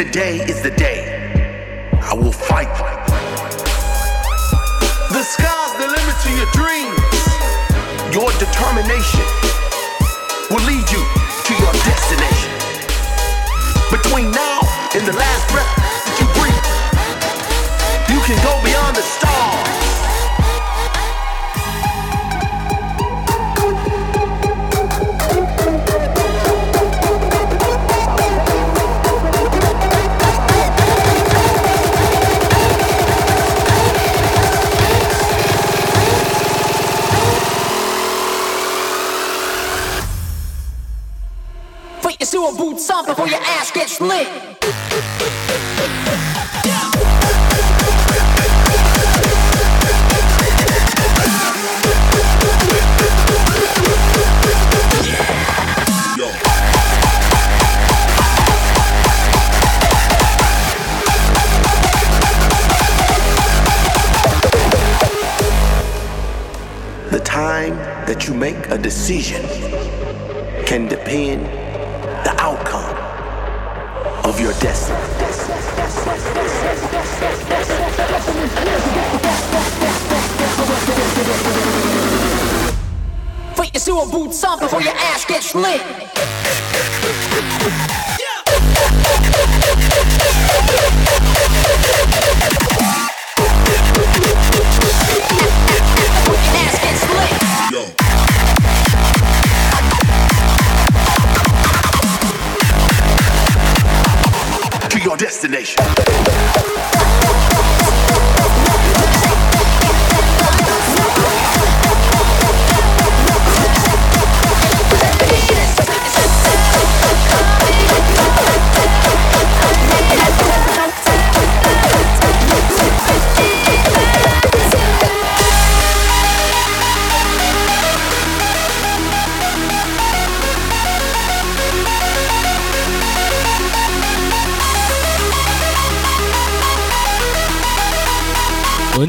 [0.02, 1.01] Today is the day.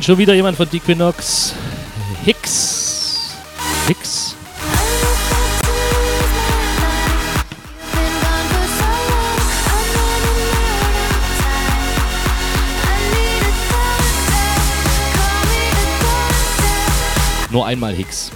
[0.02, 1.54] Und schon wieder jemand von Dequinox.
[2.24, 3.36] Hicks.
[3.86, 4.34] Hicks.
[17.52, 18.32] Nur einmal Hicks.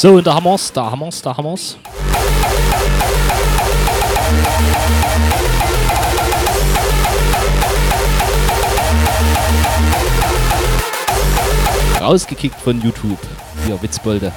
[0.00, 1.76] So, und da haben wir's, da haben wir's, da haben wir's.
[12.00, 13.18] Rausgekickt von YouTube,
[13.66, 14.30] ihr Witzbolde.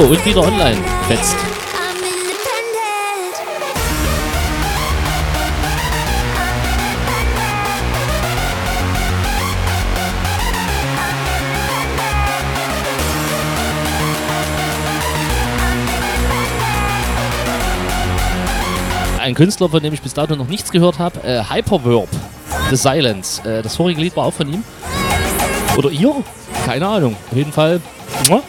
[0.00, 0.78] Und wieder online.
[1.08, 1.36] Fetzt.
[19.20, 22.08] Ein Künstler, von dem ich bis dato noch nichts gehört habe, äh, Hyperverb,
[22.70, 23.46] The Silence.
[23.46, 24.64] Äh, das vorige Lied war auch von ihm.
[25.76, 26.24] Oder ihr?
[26.64, 27.16] Keine Ahnung.
[27.30, 27.82] Auf jeden Fall,
[28.28, 28.42] muah,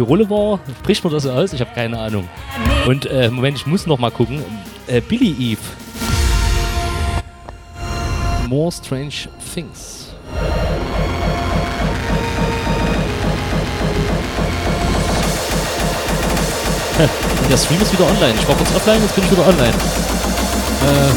[0.00, 1.52] Hyrule Hyrule Spricht man das so aus?
[1.52, 2.26] Ich habe keine Ahnung.
[2.86, 4.42] Und äh, Moment, ich muss noch mal gucken.
[4.86, 5.60] Äh, Billy Eve.
[8.48, 10.14] More Strange Things.
[17.50, 18.34] Der Stream ist wieder online.
[18.40, 19.74] Ich war kurz offline, jetzt bin ich wieder online.
[20.82, 21.08] Äh,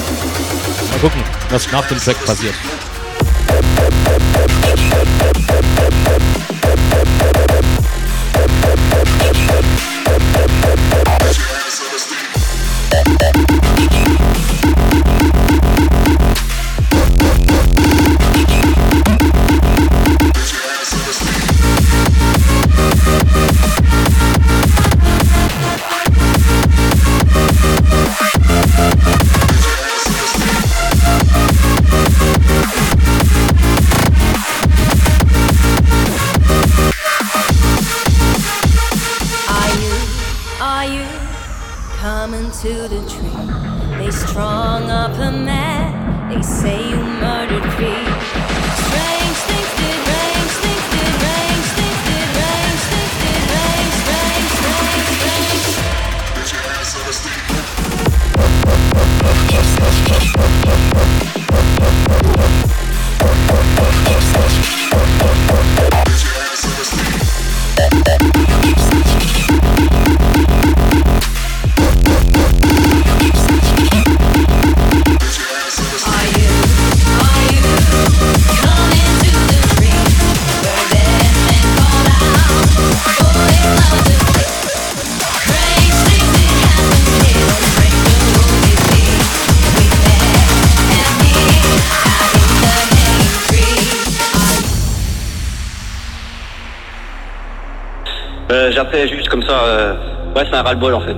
[0.92, 2.56] mal gucken, was nach dem Track passiert.
[100.64, 101.16] Ras-le-bol en fait.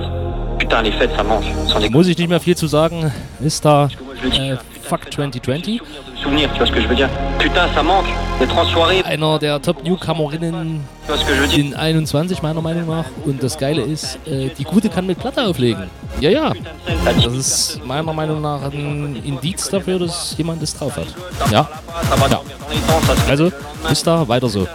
[0.58, 1.90] Putain, les fêtes, ça déconner.
[1.90, 3.12] Muss ich nicht mehr viel zu sagen.
[3.40, 3.88] Ist da
[4.24, 5.80] äh, Fuck 2020.
[6.22, 7.08] Souvenir, tu vois ce que je veux dire
[7.38, 8.06] Putain, ça manque.
[8.38, 9.02] D'être en soirée.
[9.04, 10.80] Einer der Top-Newcomerinnen
[11.56, 13.04] in 21, meiner Meinung nach.
[13.24, 15.90] Und das Geile ist, äh, die Gute kann mit Platte auflegen.
[16.20, 16.52] Ja, ja.
[17.04, 21.08] Das ist meiner Meinung nach ein Indiz dafür, dass jemand es drauf hat.
[21.50, 21.68] Ja.
[22.30, 22.40] ja.
[23.28, 23.50] Also,
[23.88, 24.66] bis da, weiter so.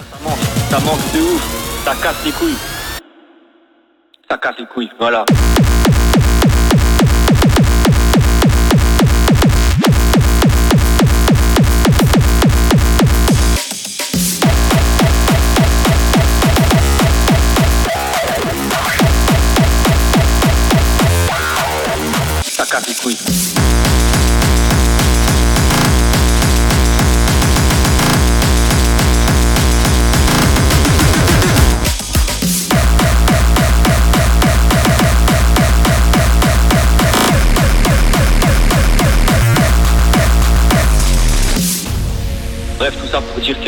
[0.70, 1.42] Ça manque de ouf.
[1.86, 2.71] Ça casse les couilles.
[4.72, 5.26] Ça casse les couilles, voilà.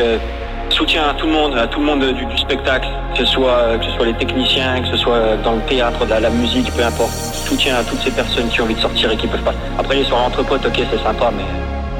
[0.03, 3.77] Que soutien à tout le monde, à tout le monde du, spectacle, que ce, soit,
[3.79, 6.83] que ce soit les techniciens, que ce soit dans le théâtre, dans la musique, peu
[6.83, 7.11] importe.
[7.11, 9.53] Soutien à toutes ces personnes qui ont envie de sortir et qui peuvent pas.
[9.77, 11.43] Après les soirées entre potes, ok, c'est sympa, mais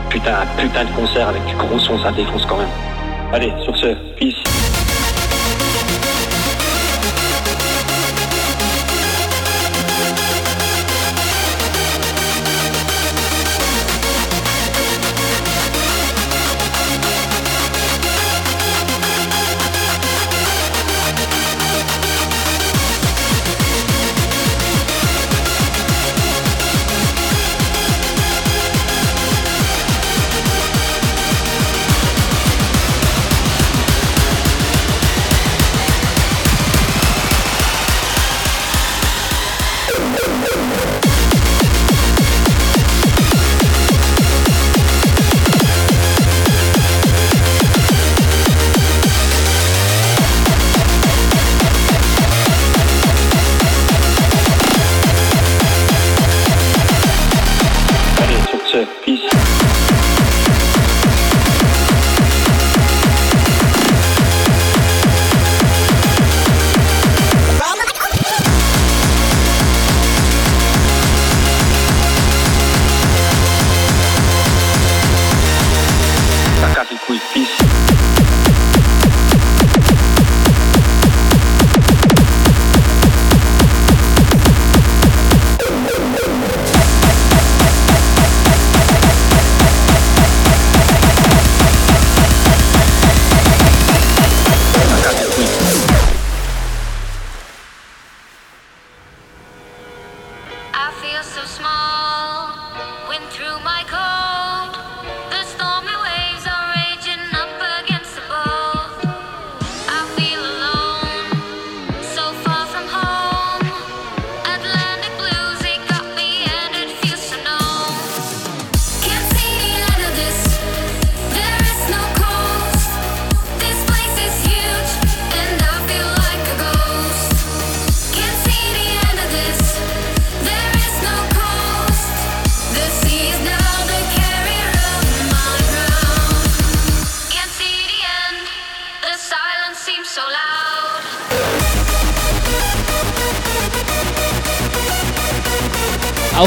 [0.09, 2.67] putain, putain de concert avec du gros son, ça défonce quand même.
[3.31, 4.42] Allez, sur ce, peace.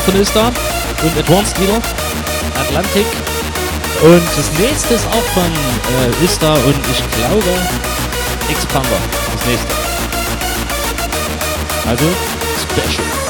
[0.07, 0.53] Von Öster
[1.03, 1.81] und Advanced wieder.
[2.61, 3.07] Atlantic.
[4.03, 7.59] Und das nächste ist auch von äh, Öster und ich glaube
[8.49, 9.01] Expander.
[9.33, 9.75] Das nächste.
[11.89, 12.05] Also
[12.63, 13.26] Special.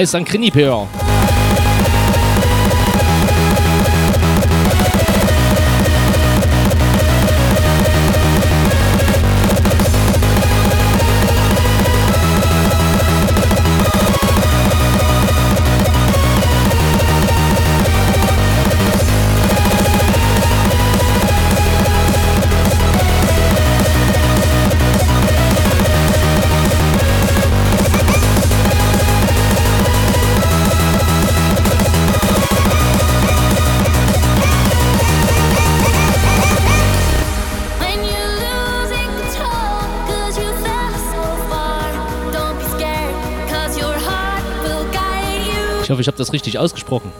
[0.00, 0.88] heißt dann Krinipeor.
[45.90, 47.10] Ich hoffe, ich habe das richtig ausgesprochen.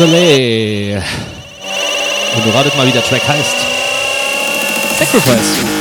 [0.00, 1.02] Soleil.
[2.34, 3.56] Und du ratet mal, wie der Track heißt.
[4.98, 5.79] Sacrifice.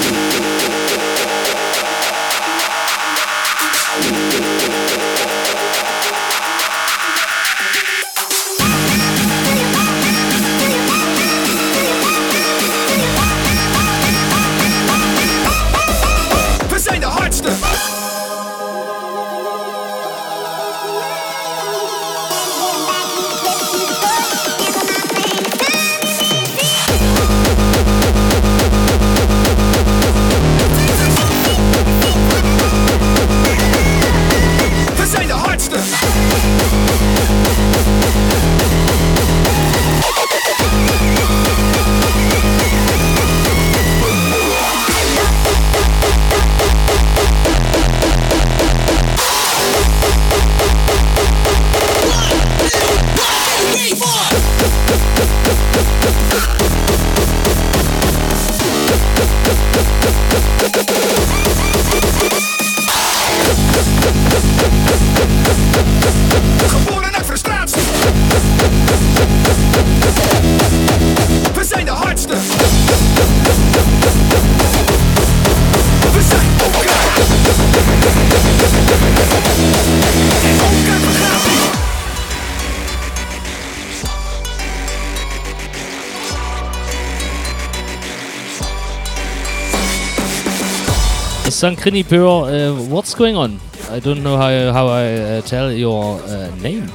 [91.69, 93.59] Sankriti Pearl, uh, what's going on?
[93.91, 96.89] I don't know how, how I uh, tell your uh, name.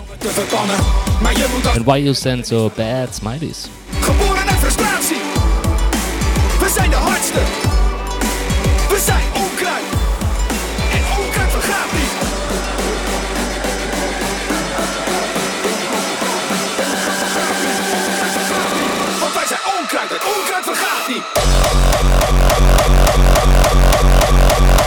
[1.76, 3.68] And why you send so bad smileys?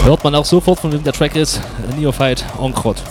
[0.07, 1.59] Hört man auch sofort, von wem der Track ist.
[1.97, 3.03] Neophyte Onkrot.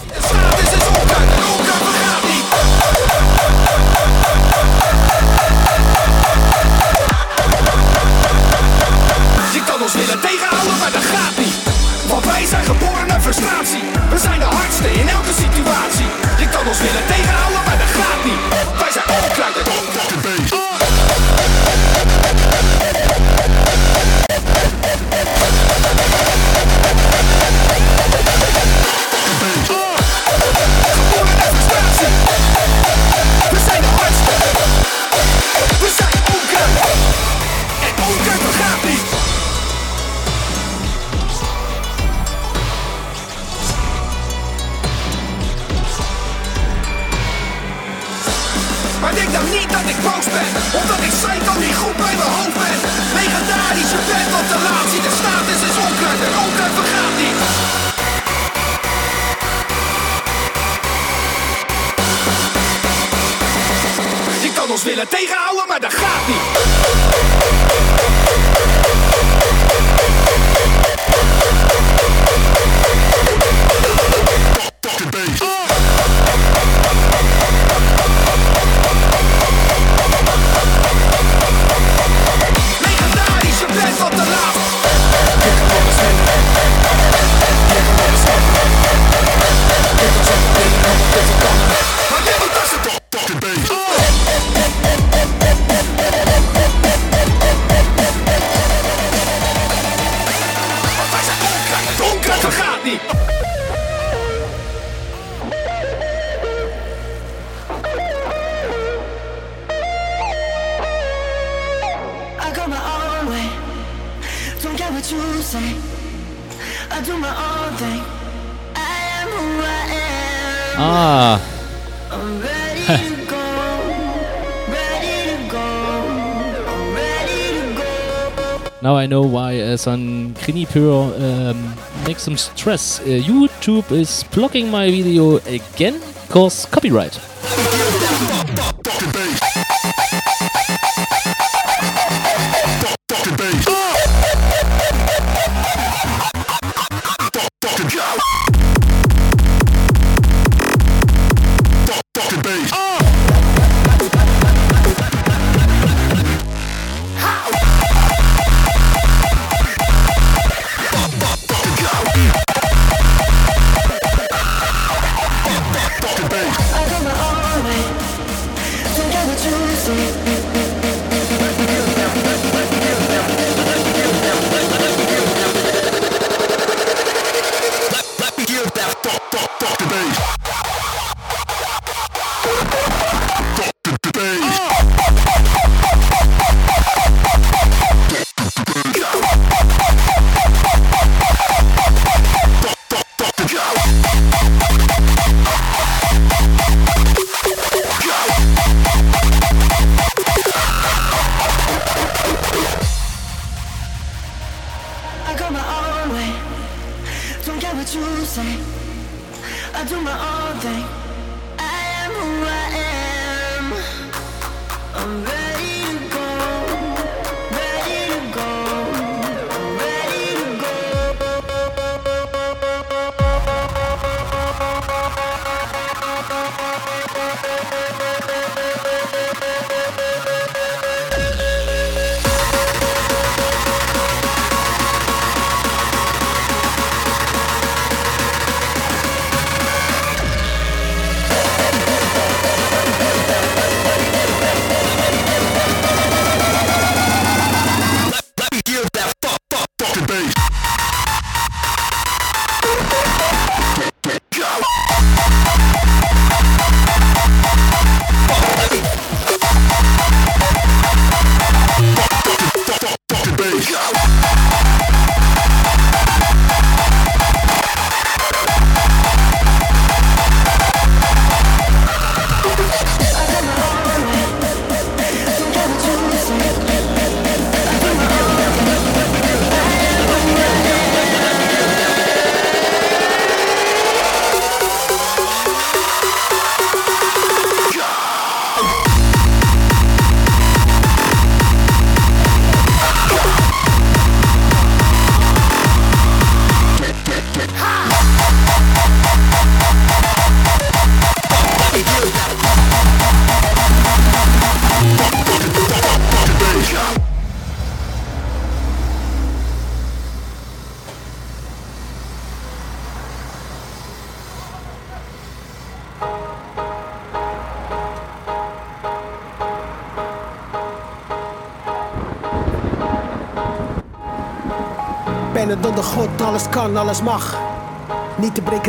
[128.83, 131.75] Now I know why uh, son Krinipur um,
[132.07, 133.01] makes some stress.
[133.01, 137.19] Uh, YouTube is blocking my video again cause copyright.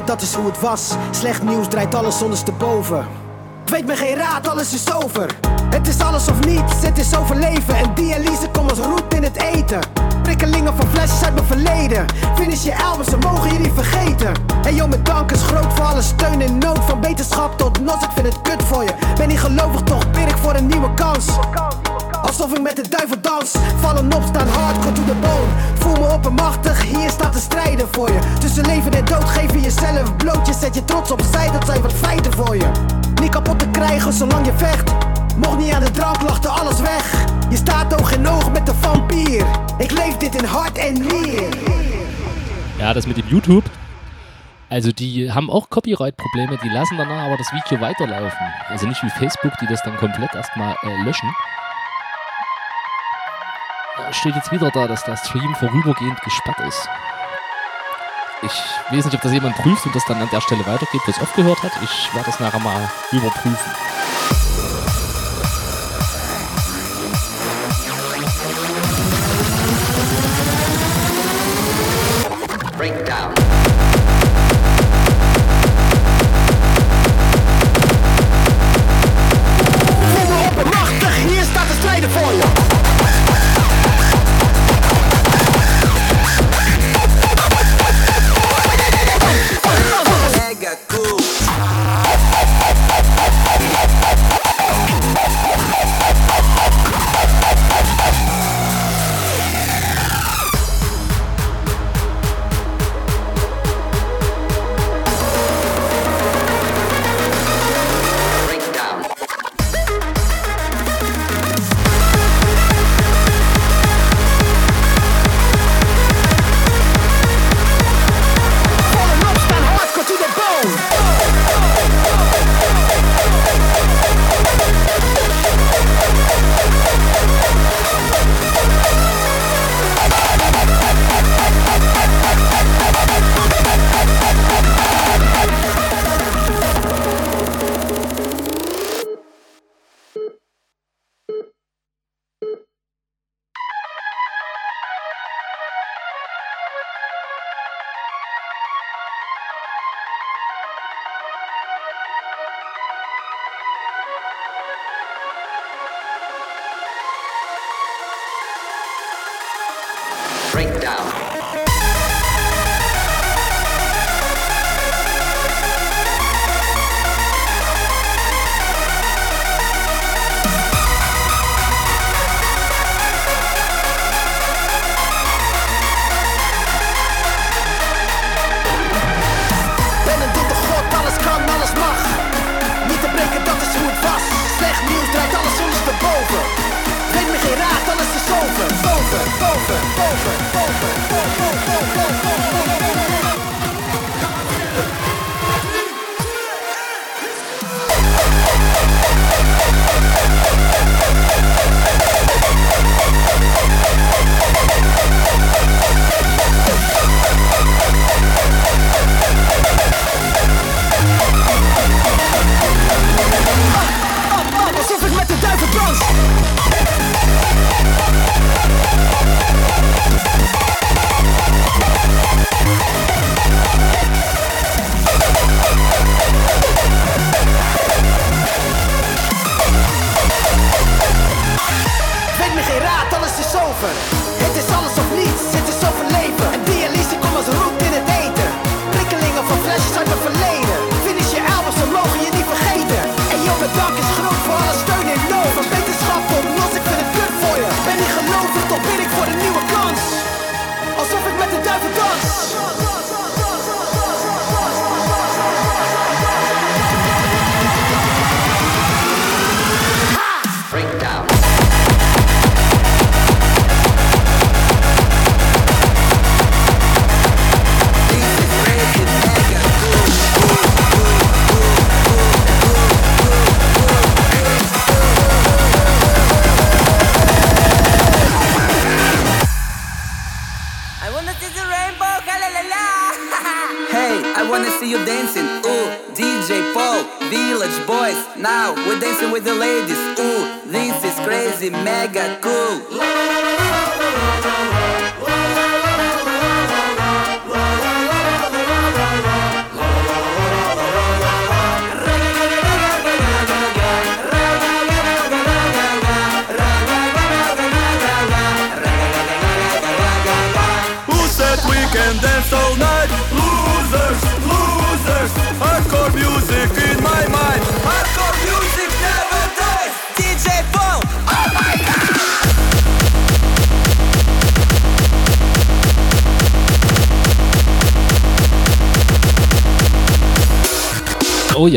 [0.08, 0.92] Dat is hoe het was.
[1.12, 3.06] Slecht nieuws draait alles ondersteboven.
[3.66, 5.36] Ik weet me geen raad, alles is over.
[5.70, 7.76] Het is alles of niets, het is overleven.
[7.76, 9.80] En dialyse komt als roet in het eten.
[10.24, 12.06] Prikkelingen van flesjes uit mijn verleden.
[12.36, 14.32] Finish je albums, ze mogen je niet vergeten.
[14.64, 16.80] En joh, mijn dank is groot voor alle steun en nood.
[16.80, 18.94] Van wetenschap tot nos, ik vind het kut voor je.
[19.18, 21.26] Ben niet gelovig, toch bid ik voor een nieuwe kans.
[22.22, 25.52] Alsof ik met de duivel Vallen op, staan hardcore to the bone.
[25.80, 28.20] Voel me oppermachtig, hier staat te strijden voor je.
[28.40, 30.48] Tussen leven en dood geef je jezelf bloot.
[30.48, 32.72] Je zet je trots opzij, dat zijn wat feiten voor je.
[33.22, 34.92] Niet kapot te krijgen zolang je vecht.
[35.36, 37.26] Mocht niet aan de drank, lachte alles weg.
[37.50, 39.46] Je staat oog in oog met de vampier.
[39.78, 41.50] Ik leef dit in hart en nier.
[42.78, 43.70] Ja, das mit dem YouTube.
[44.70, 48.48] Also die haben auch Copyright-Probleme, die lassen danach aber das Video weiterlaufen.
[48.70, 51.30] Also nicht wie Facebook, die das dann komplett erstmal äh, löschen.
[54.12, 56.88] Steht jetzt wieder da, dass der Stream vorübergehend gesperrt ist.
[58.44, 58.52] Ich
[58.92, 61.20] weiß nicht, ob das jemand prüft und das dann an der Stelle weitergeht, wo es
[61.20, 61.72] aufgehört hat.
[61.82, 63.58] Ich werde das nachher mal überprüfen.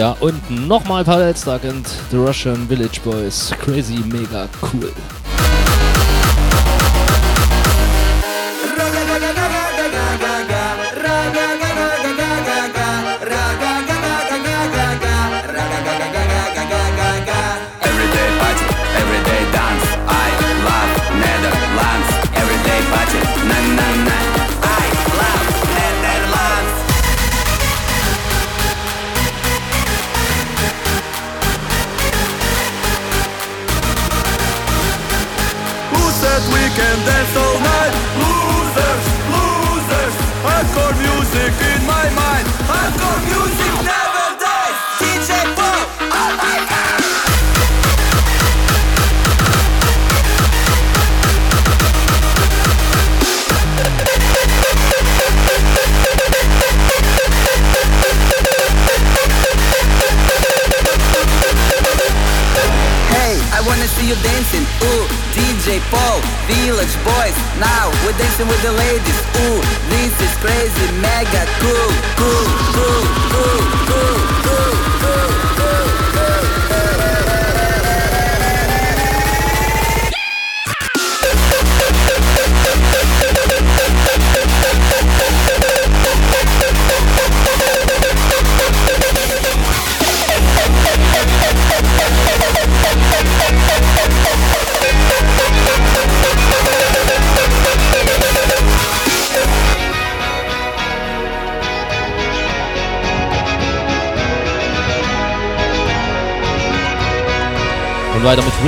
[0.00, 1.62] Ja, und nochmal ein paar Headstock
[2.10, 3.52] the Russian Village Boys.
[3.60, 4.90] Crazy, mega cool.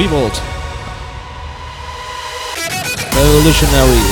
[0.02, 0.42] Revolt.
[3.14, 4.11] Revolutionary.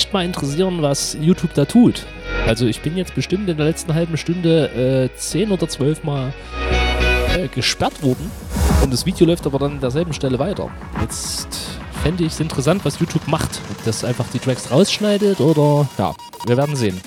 [0.00, 2.06] Echt mal interessieren, was YouTube da tut.
[2.46, 6.32] Also ich bin jetzt bestimmt in der letzten halben Stunde äh, 10 oder 12 Mal
[7.36, 8.30] äh, gesperrt worden
[8.82, 10.70] und das Video läuft aber dann an derselben Stelle weiter.
[11.02, 11.48] Jetzt
[12.02, 13.60] fände ich es interessant, was YouTube macht.
[13.70, 16.14] Ob das einfach die Tracks rausschneidet oder ja,
[16.46, 16.98] wir werden sehen.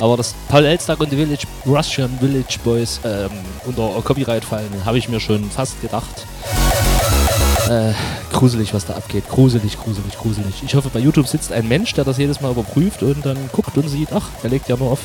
[0.00, 3.30] Aber dass Paul Elstag und die Village, Russian Village Boys ähm,
[3.66, 6.26] unter Copyright fallen, habe ich mir schon fast gedacht.
[7.68, 7.92] Äh,
[8.32, 9.28] gruselig, was da abgeht.
[9.28, 10.62] Gruselig, gruselig, gruselig.
[10.64, 13.76] Ich hoffe, bei YouTube sitzt ein Mensch, der das jedes Mal überprüft und dann guckt
[13.76, 15.00] und sieht, ach, er legt ja nur auf.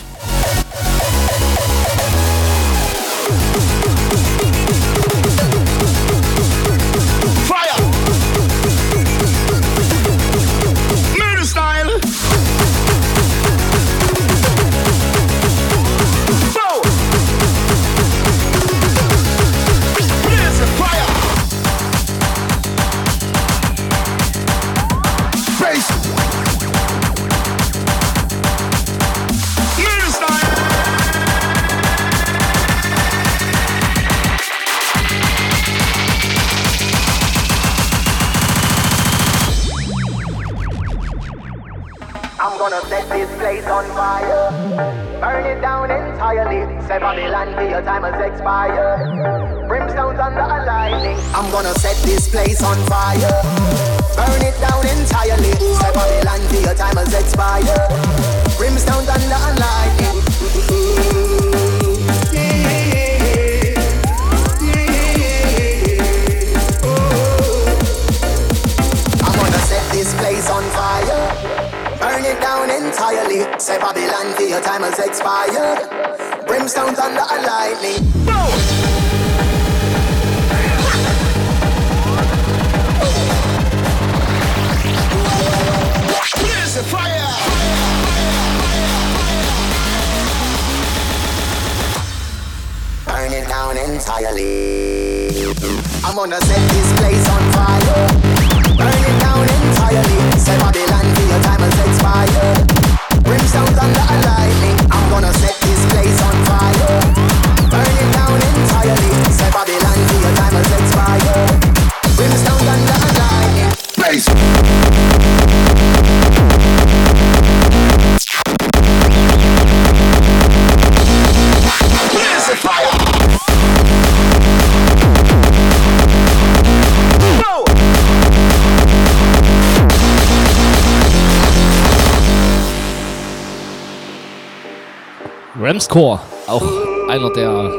[135.96, 136.62] Ramscore, auch
[137.10, 137.72] einer der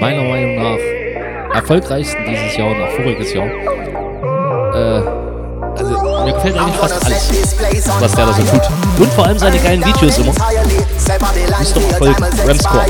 [0.00, 3.46] meiner Meinung nach erfolgreichsten dieses Jahr und auch voriges Jahr.
[3.46, 5.02] Äh,
[5.76, 7.54] also mir gefällt eigentlich fast alles,
[8.00, 8.62] was der da so tut.
[8.98, 10.32] Und vor allem seine geilen Videos immer.
[11.58, 12.86] Müsst doch folgen, Ramscore.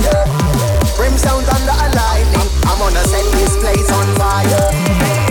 [0.96, 2.48] Brimstone, thunder, and lightning.
[2.62, 5.23] I'm gonna set this place on fire.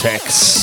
[0.00, 0.59] Vortex.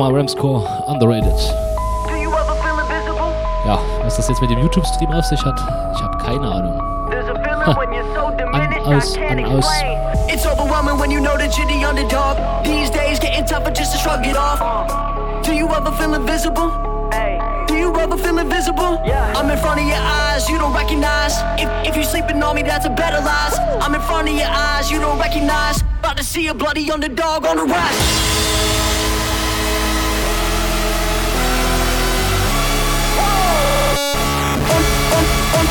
[0.00, 1.38] Und nochmal Ramscore, underrated.
[3.66, 5.60] Ja, was das jetzt mit dem YouTube-Stream auf sich hat,
[5.94, 6.80] ich habe keine Ahnung.
[7.66, 7.72] Ha.
[8.52, 9.66] An, aus, an, aus.
[10.28, 12.38] It's overwhelming when you know that you're the underdog.
[12.64, 14.60] These days getting tougher just to shrug it off.
[15.44, 16.70] Do you ever feel invisible?
[17.68, 19.02] Do you ever feel invisible?
[19.36, 21.36] I'm in front of your eyes, you don't recognize.
[21.60, 23.58] If, if you sleeping on me, that's a better lies.
[23.82, 25.82] I'm in front of your eyes, you don't recognize.
[25.98, 28.29] About to see a bloody underdog on the rise.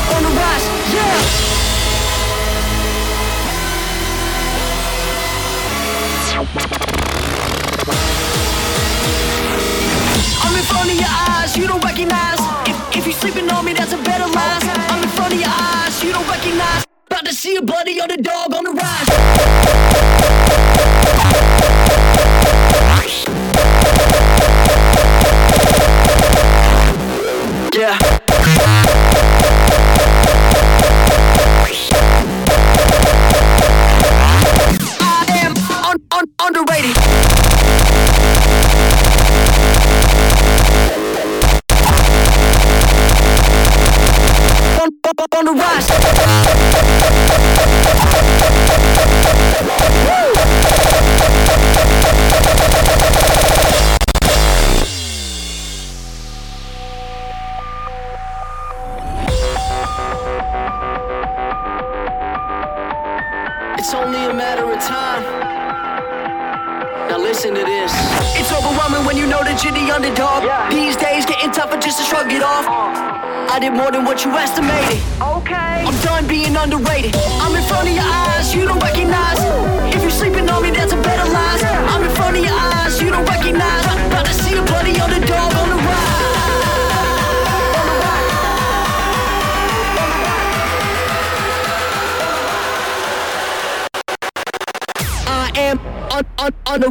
[0.09, 1.49] On, on the rise, yeah.
[10.41, 12.39] I'm in front of your eyes, you don't recognize.
[12.67, 14.63] If, if you sleeping on me, that's a better lies.
[14.63, 16.29] I'm in front of your eyes, you don't
[17.29, 19.28] to see a bloody underdog on the rise.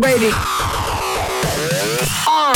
[0.00, 0.30] Baby.
[2.28, 2.54] Uh.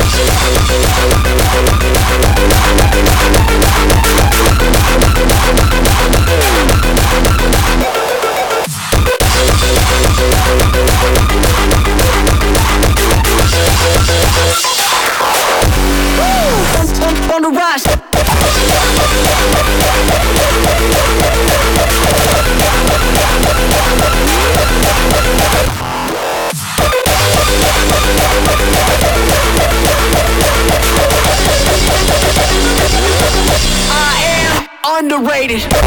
[35.51, 35.82] it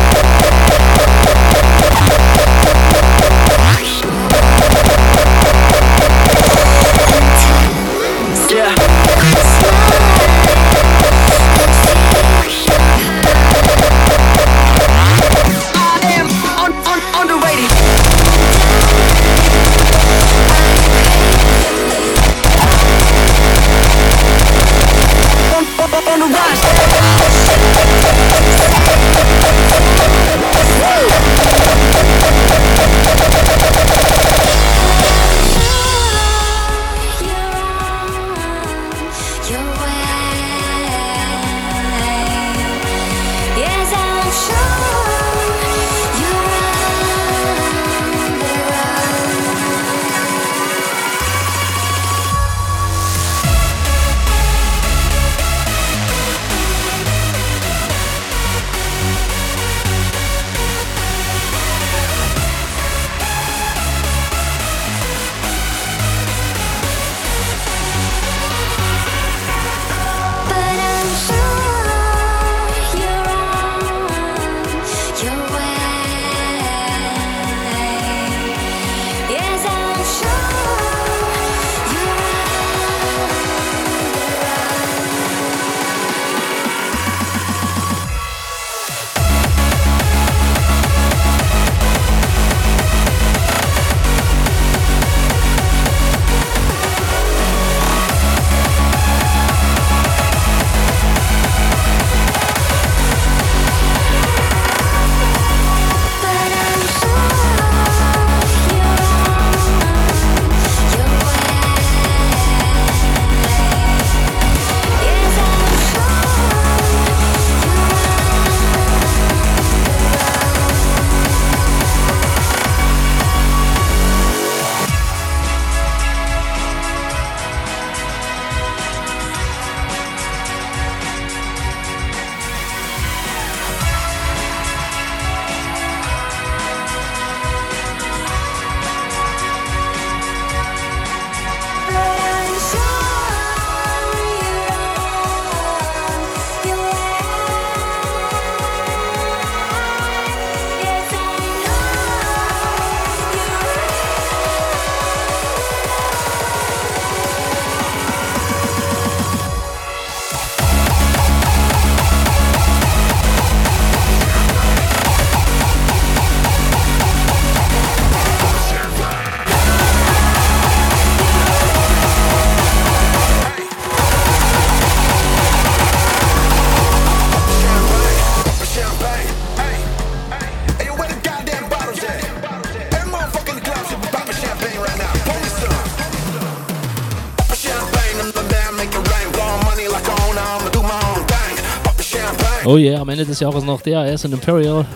[193.26, 194.86] Titel des Jahres noch der ist in Imperial.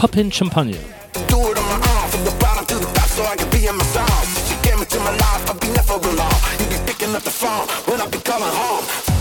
[0.00, 0.76] Poppin' Champagne.
[7.14, 9.11] Up the phone when I be calling home.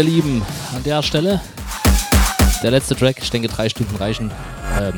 [0.00, 0.42] ihr Lieben,
[0.74, 1.42] an der Stelle
[2.62, 3.16] der letzte Track.
[3.20, 4.30] Ich denke, drei Stunden reichen.
[4.80, 4.94] Ähm,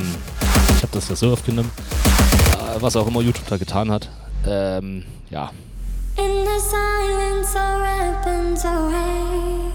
[0.76, 4.08] ich habe das ja so aufgenommen, äh, was auch immer YouTube da getan hat.
[4.46, 5.50] Ähm, ja.
[6.16, 9.72] In the silence our weapons away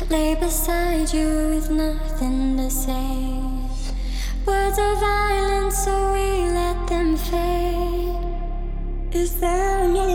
[0.00, 3.40] I lay beside you with nothing to say
[4.44, 8.16] Words of violence so we let them fade
[9.12, 10.09] Is there any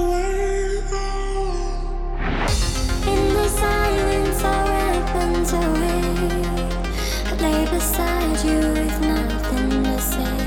[8.46, 10.38] you with nothing to say.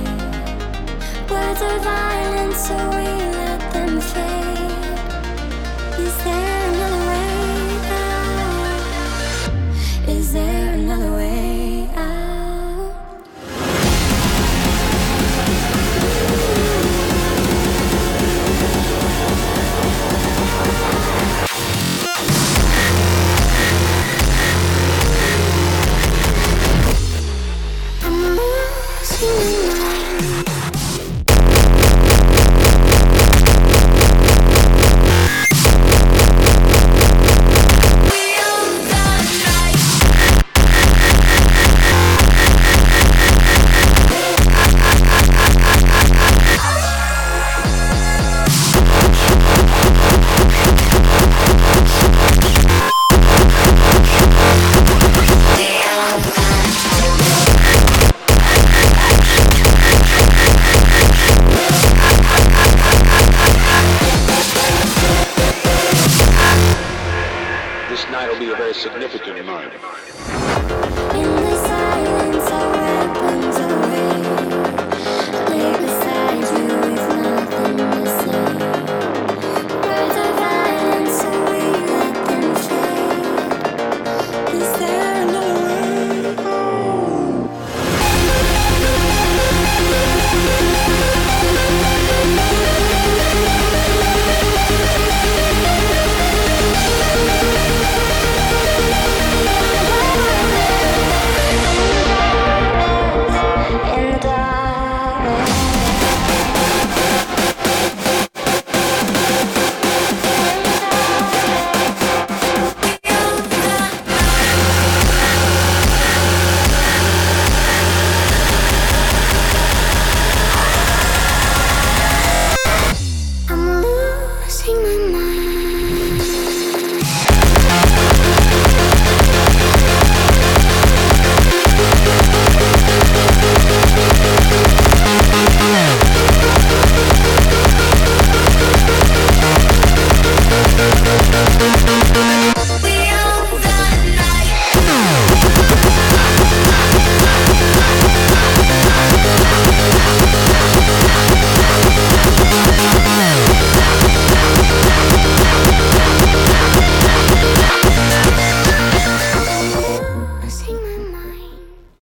[1.30, 2.68] Words are violence.
[2.68, 3.27] so we.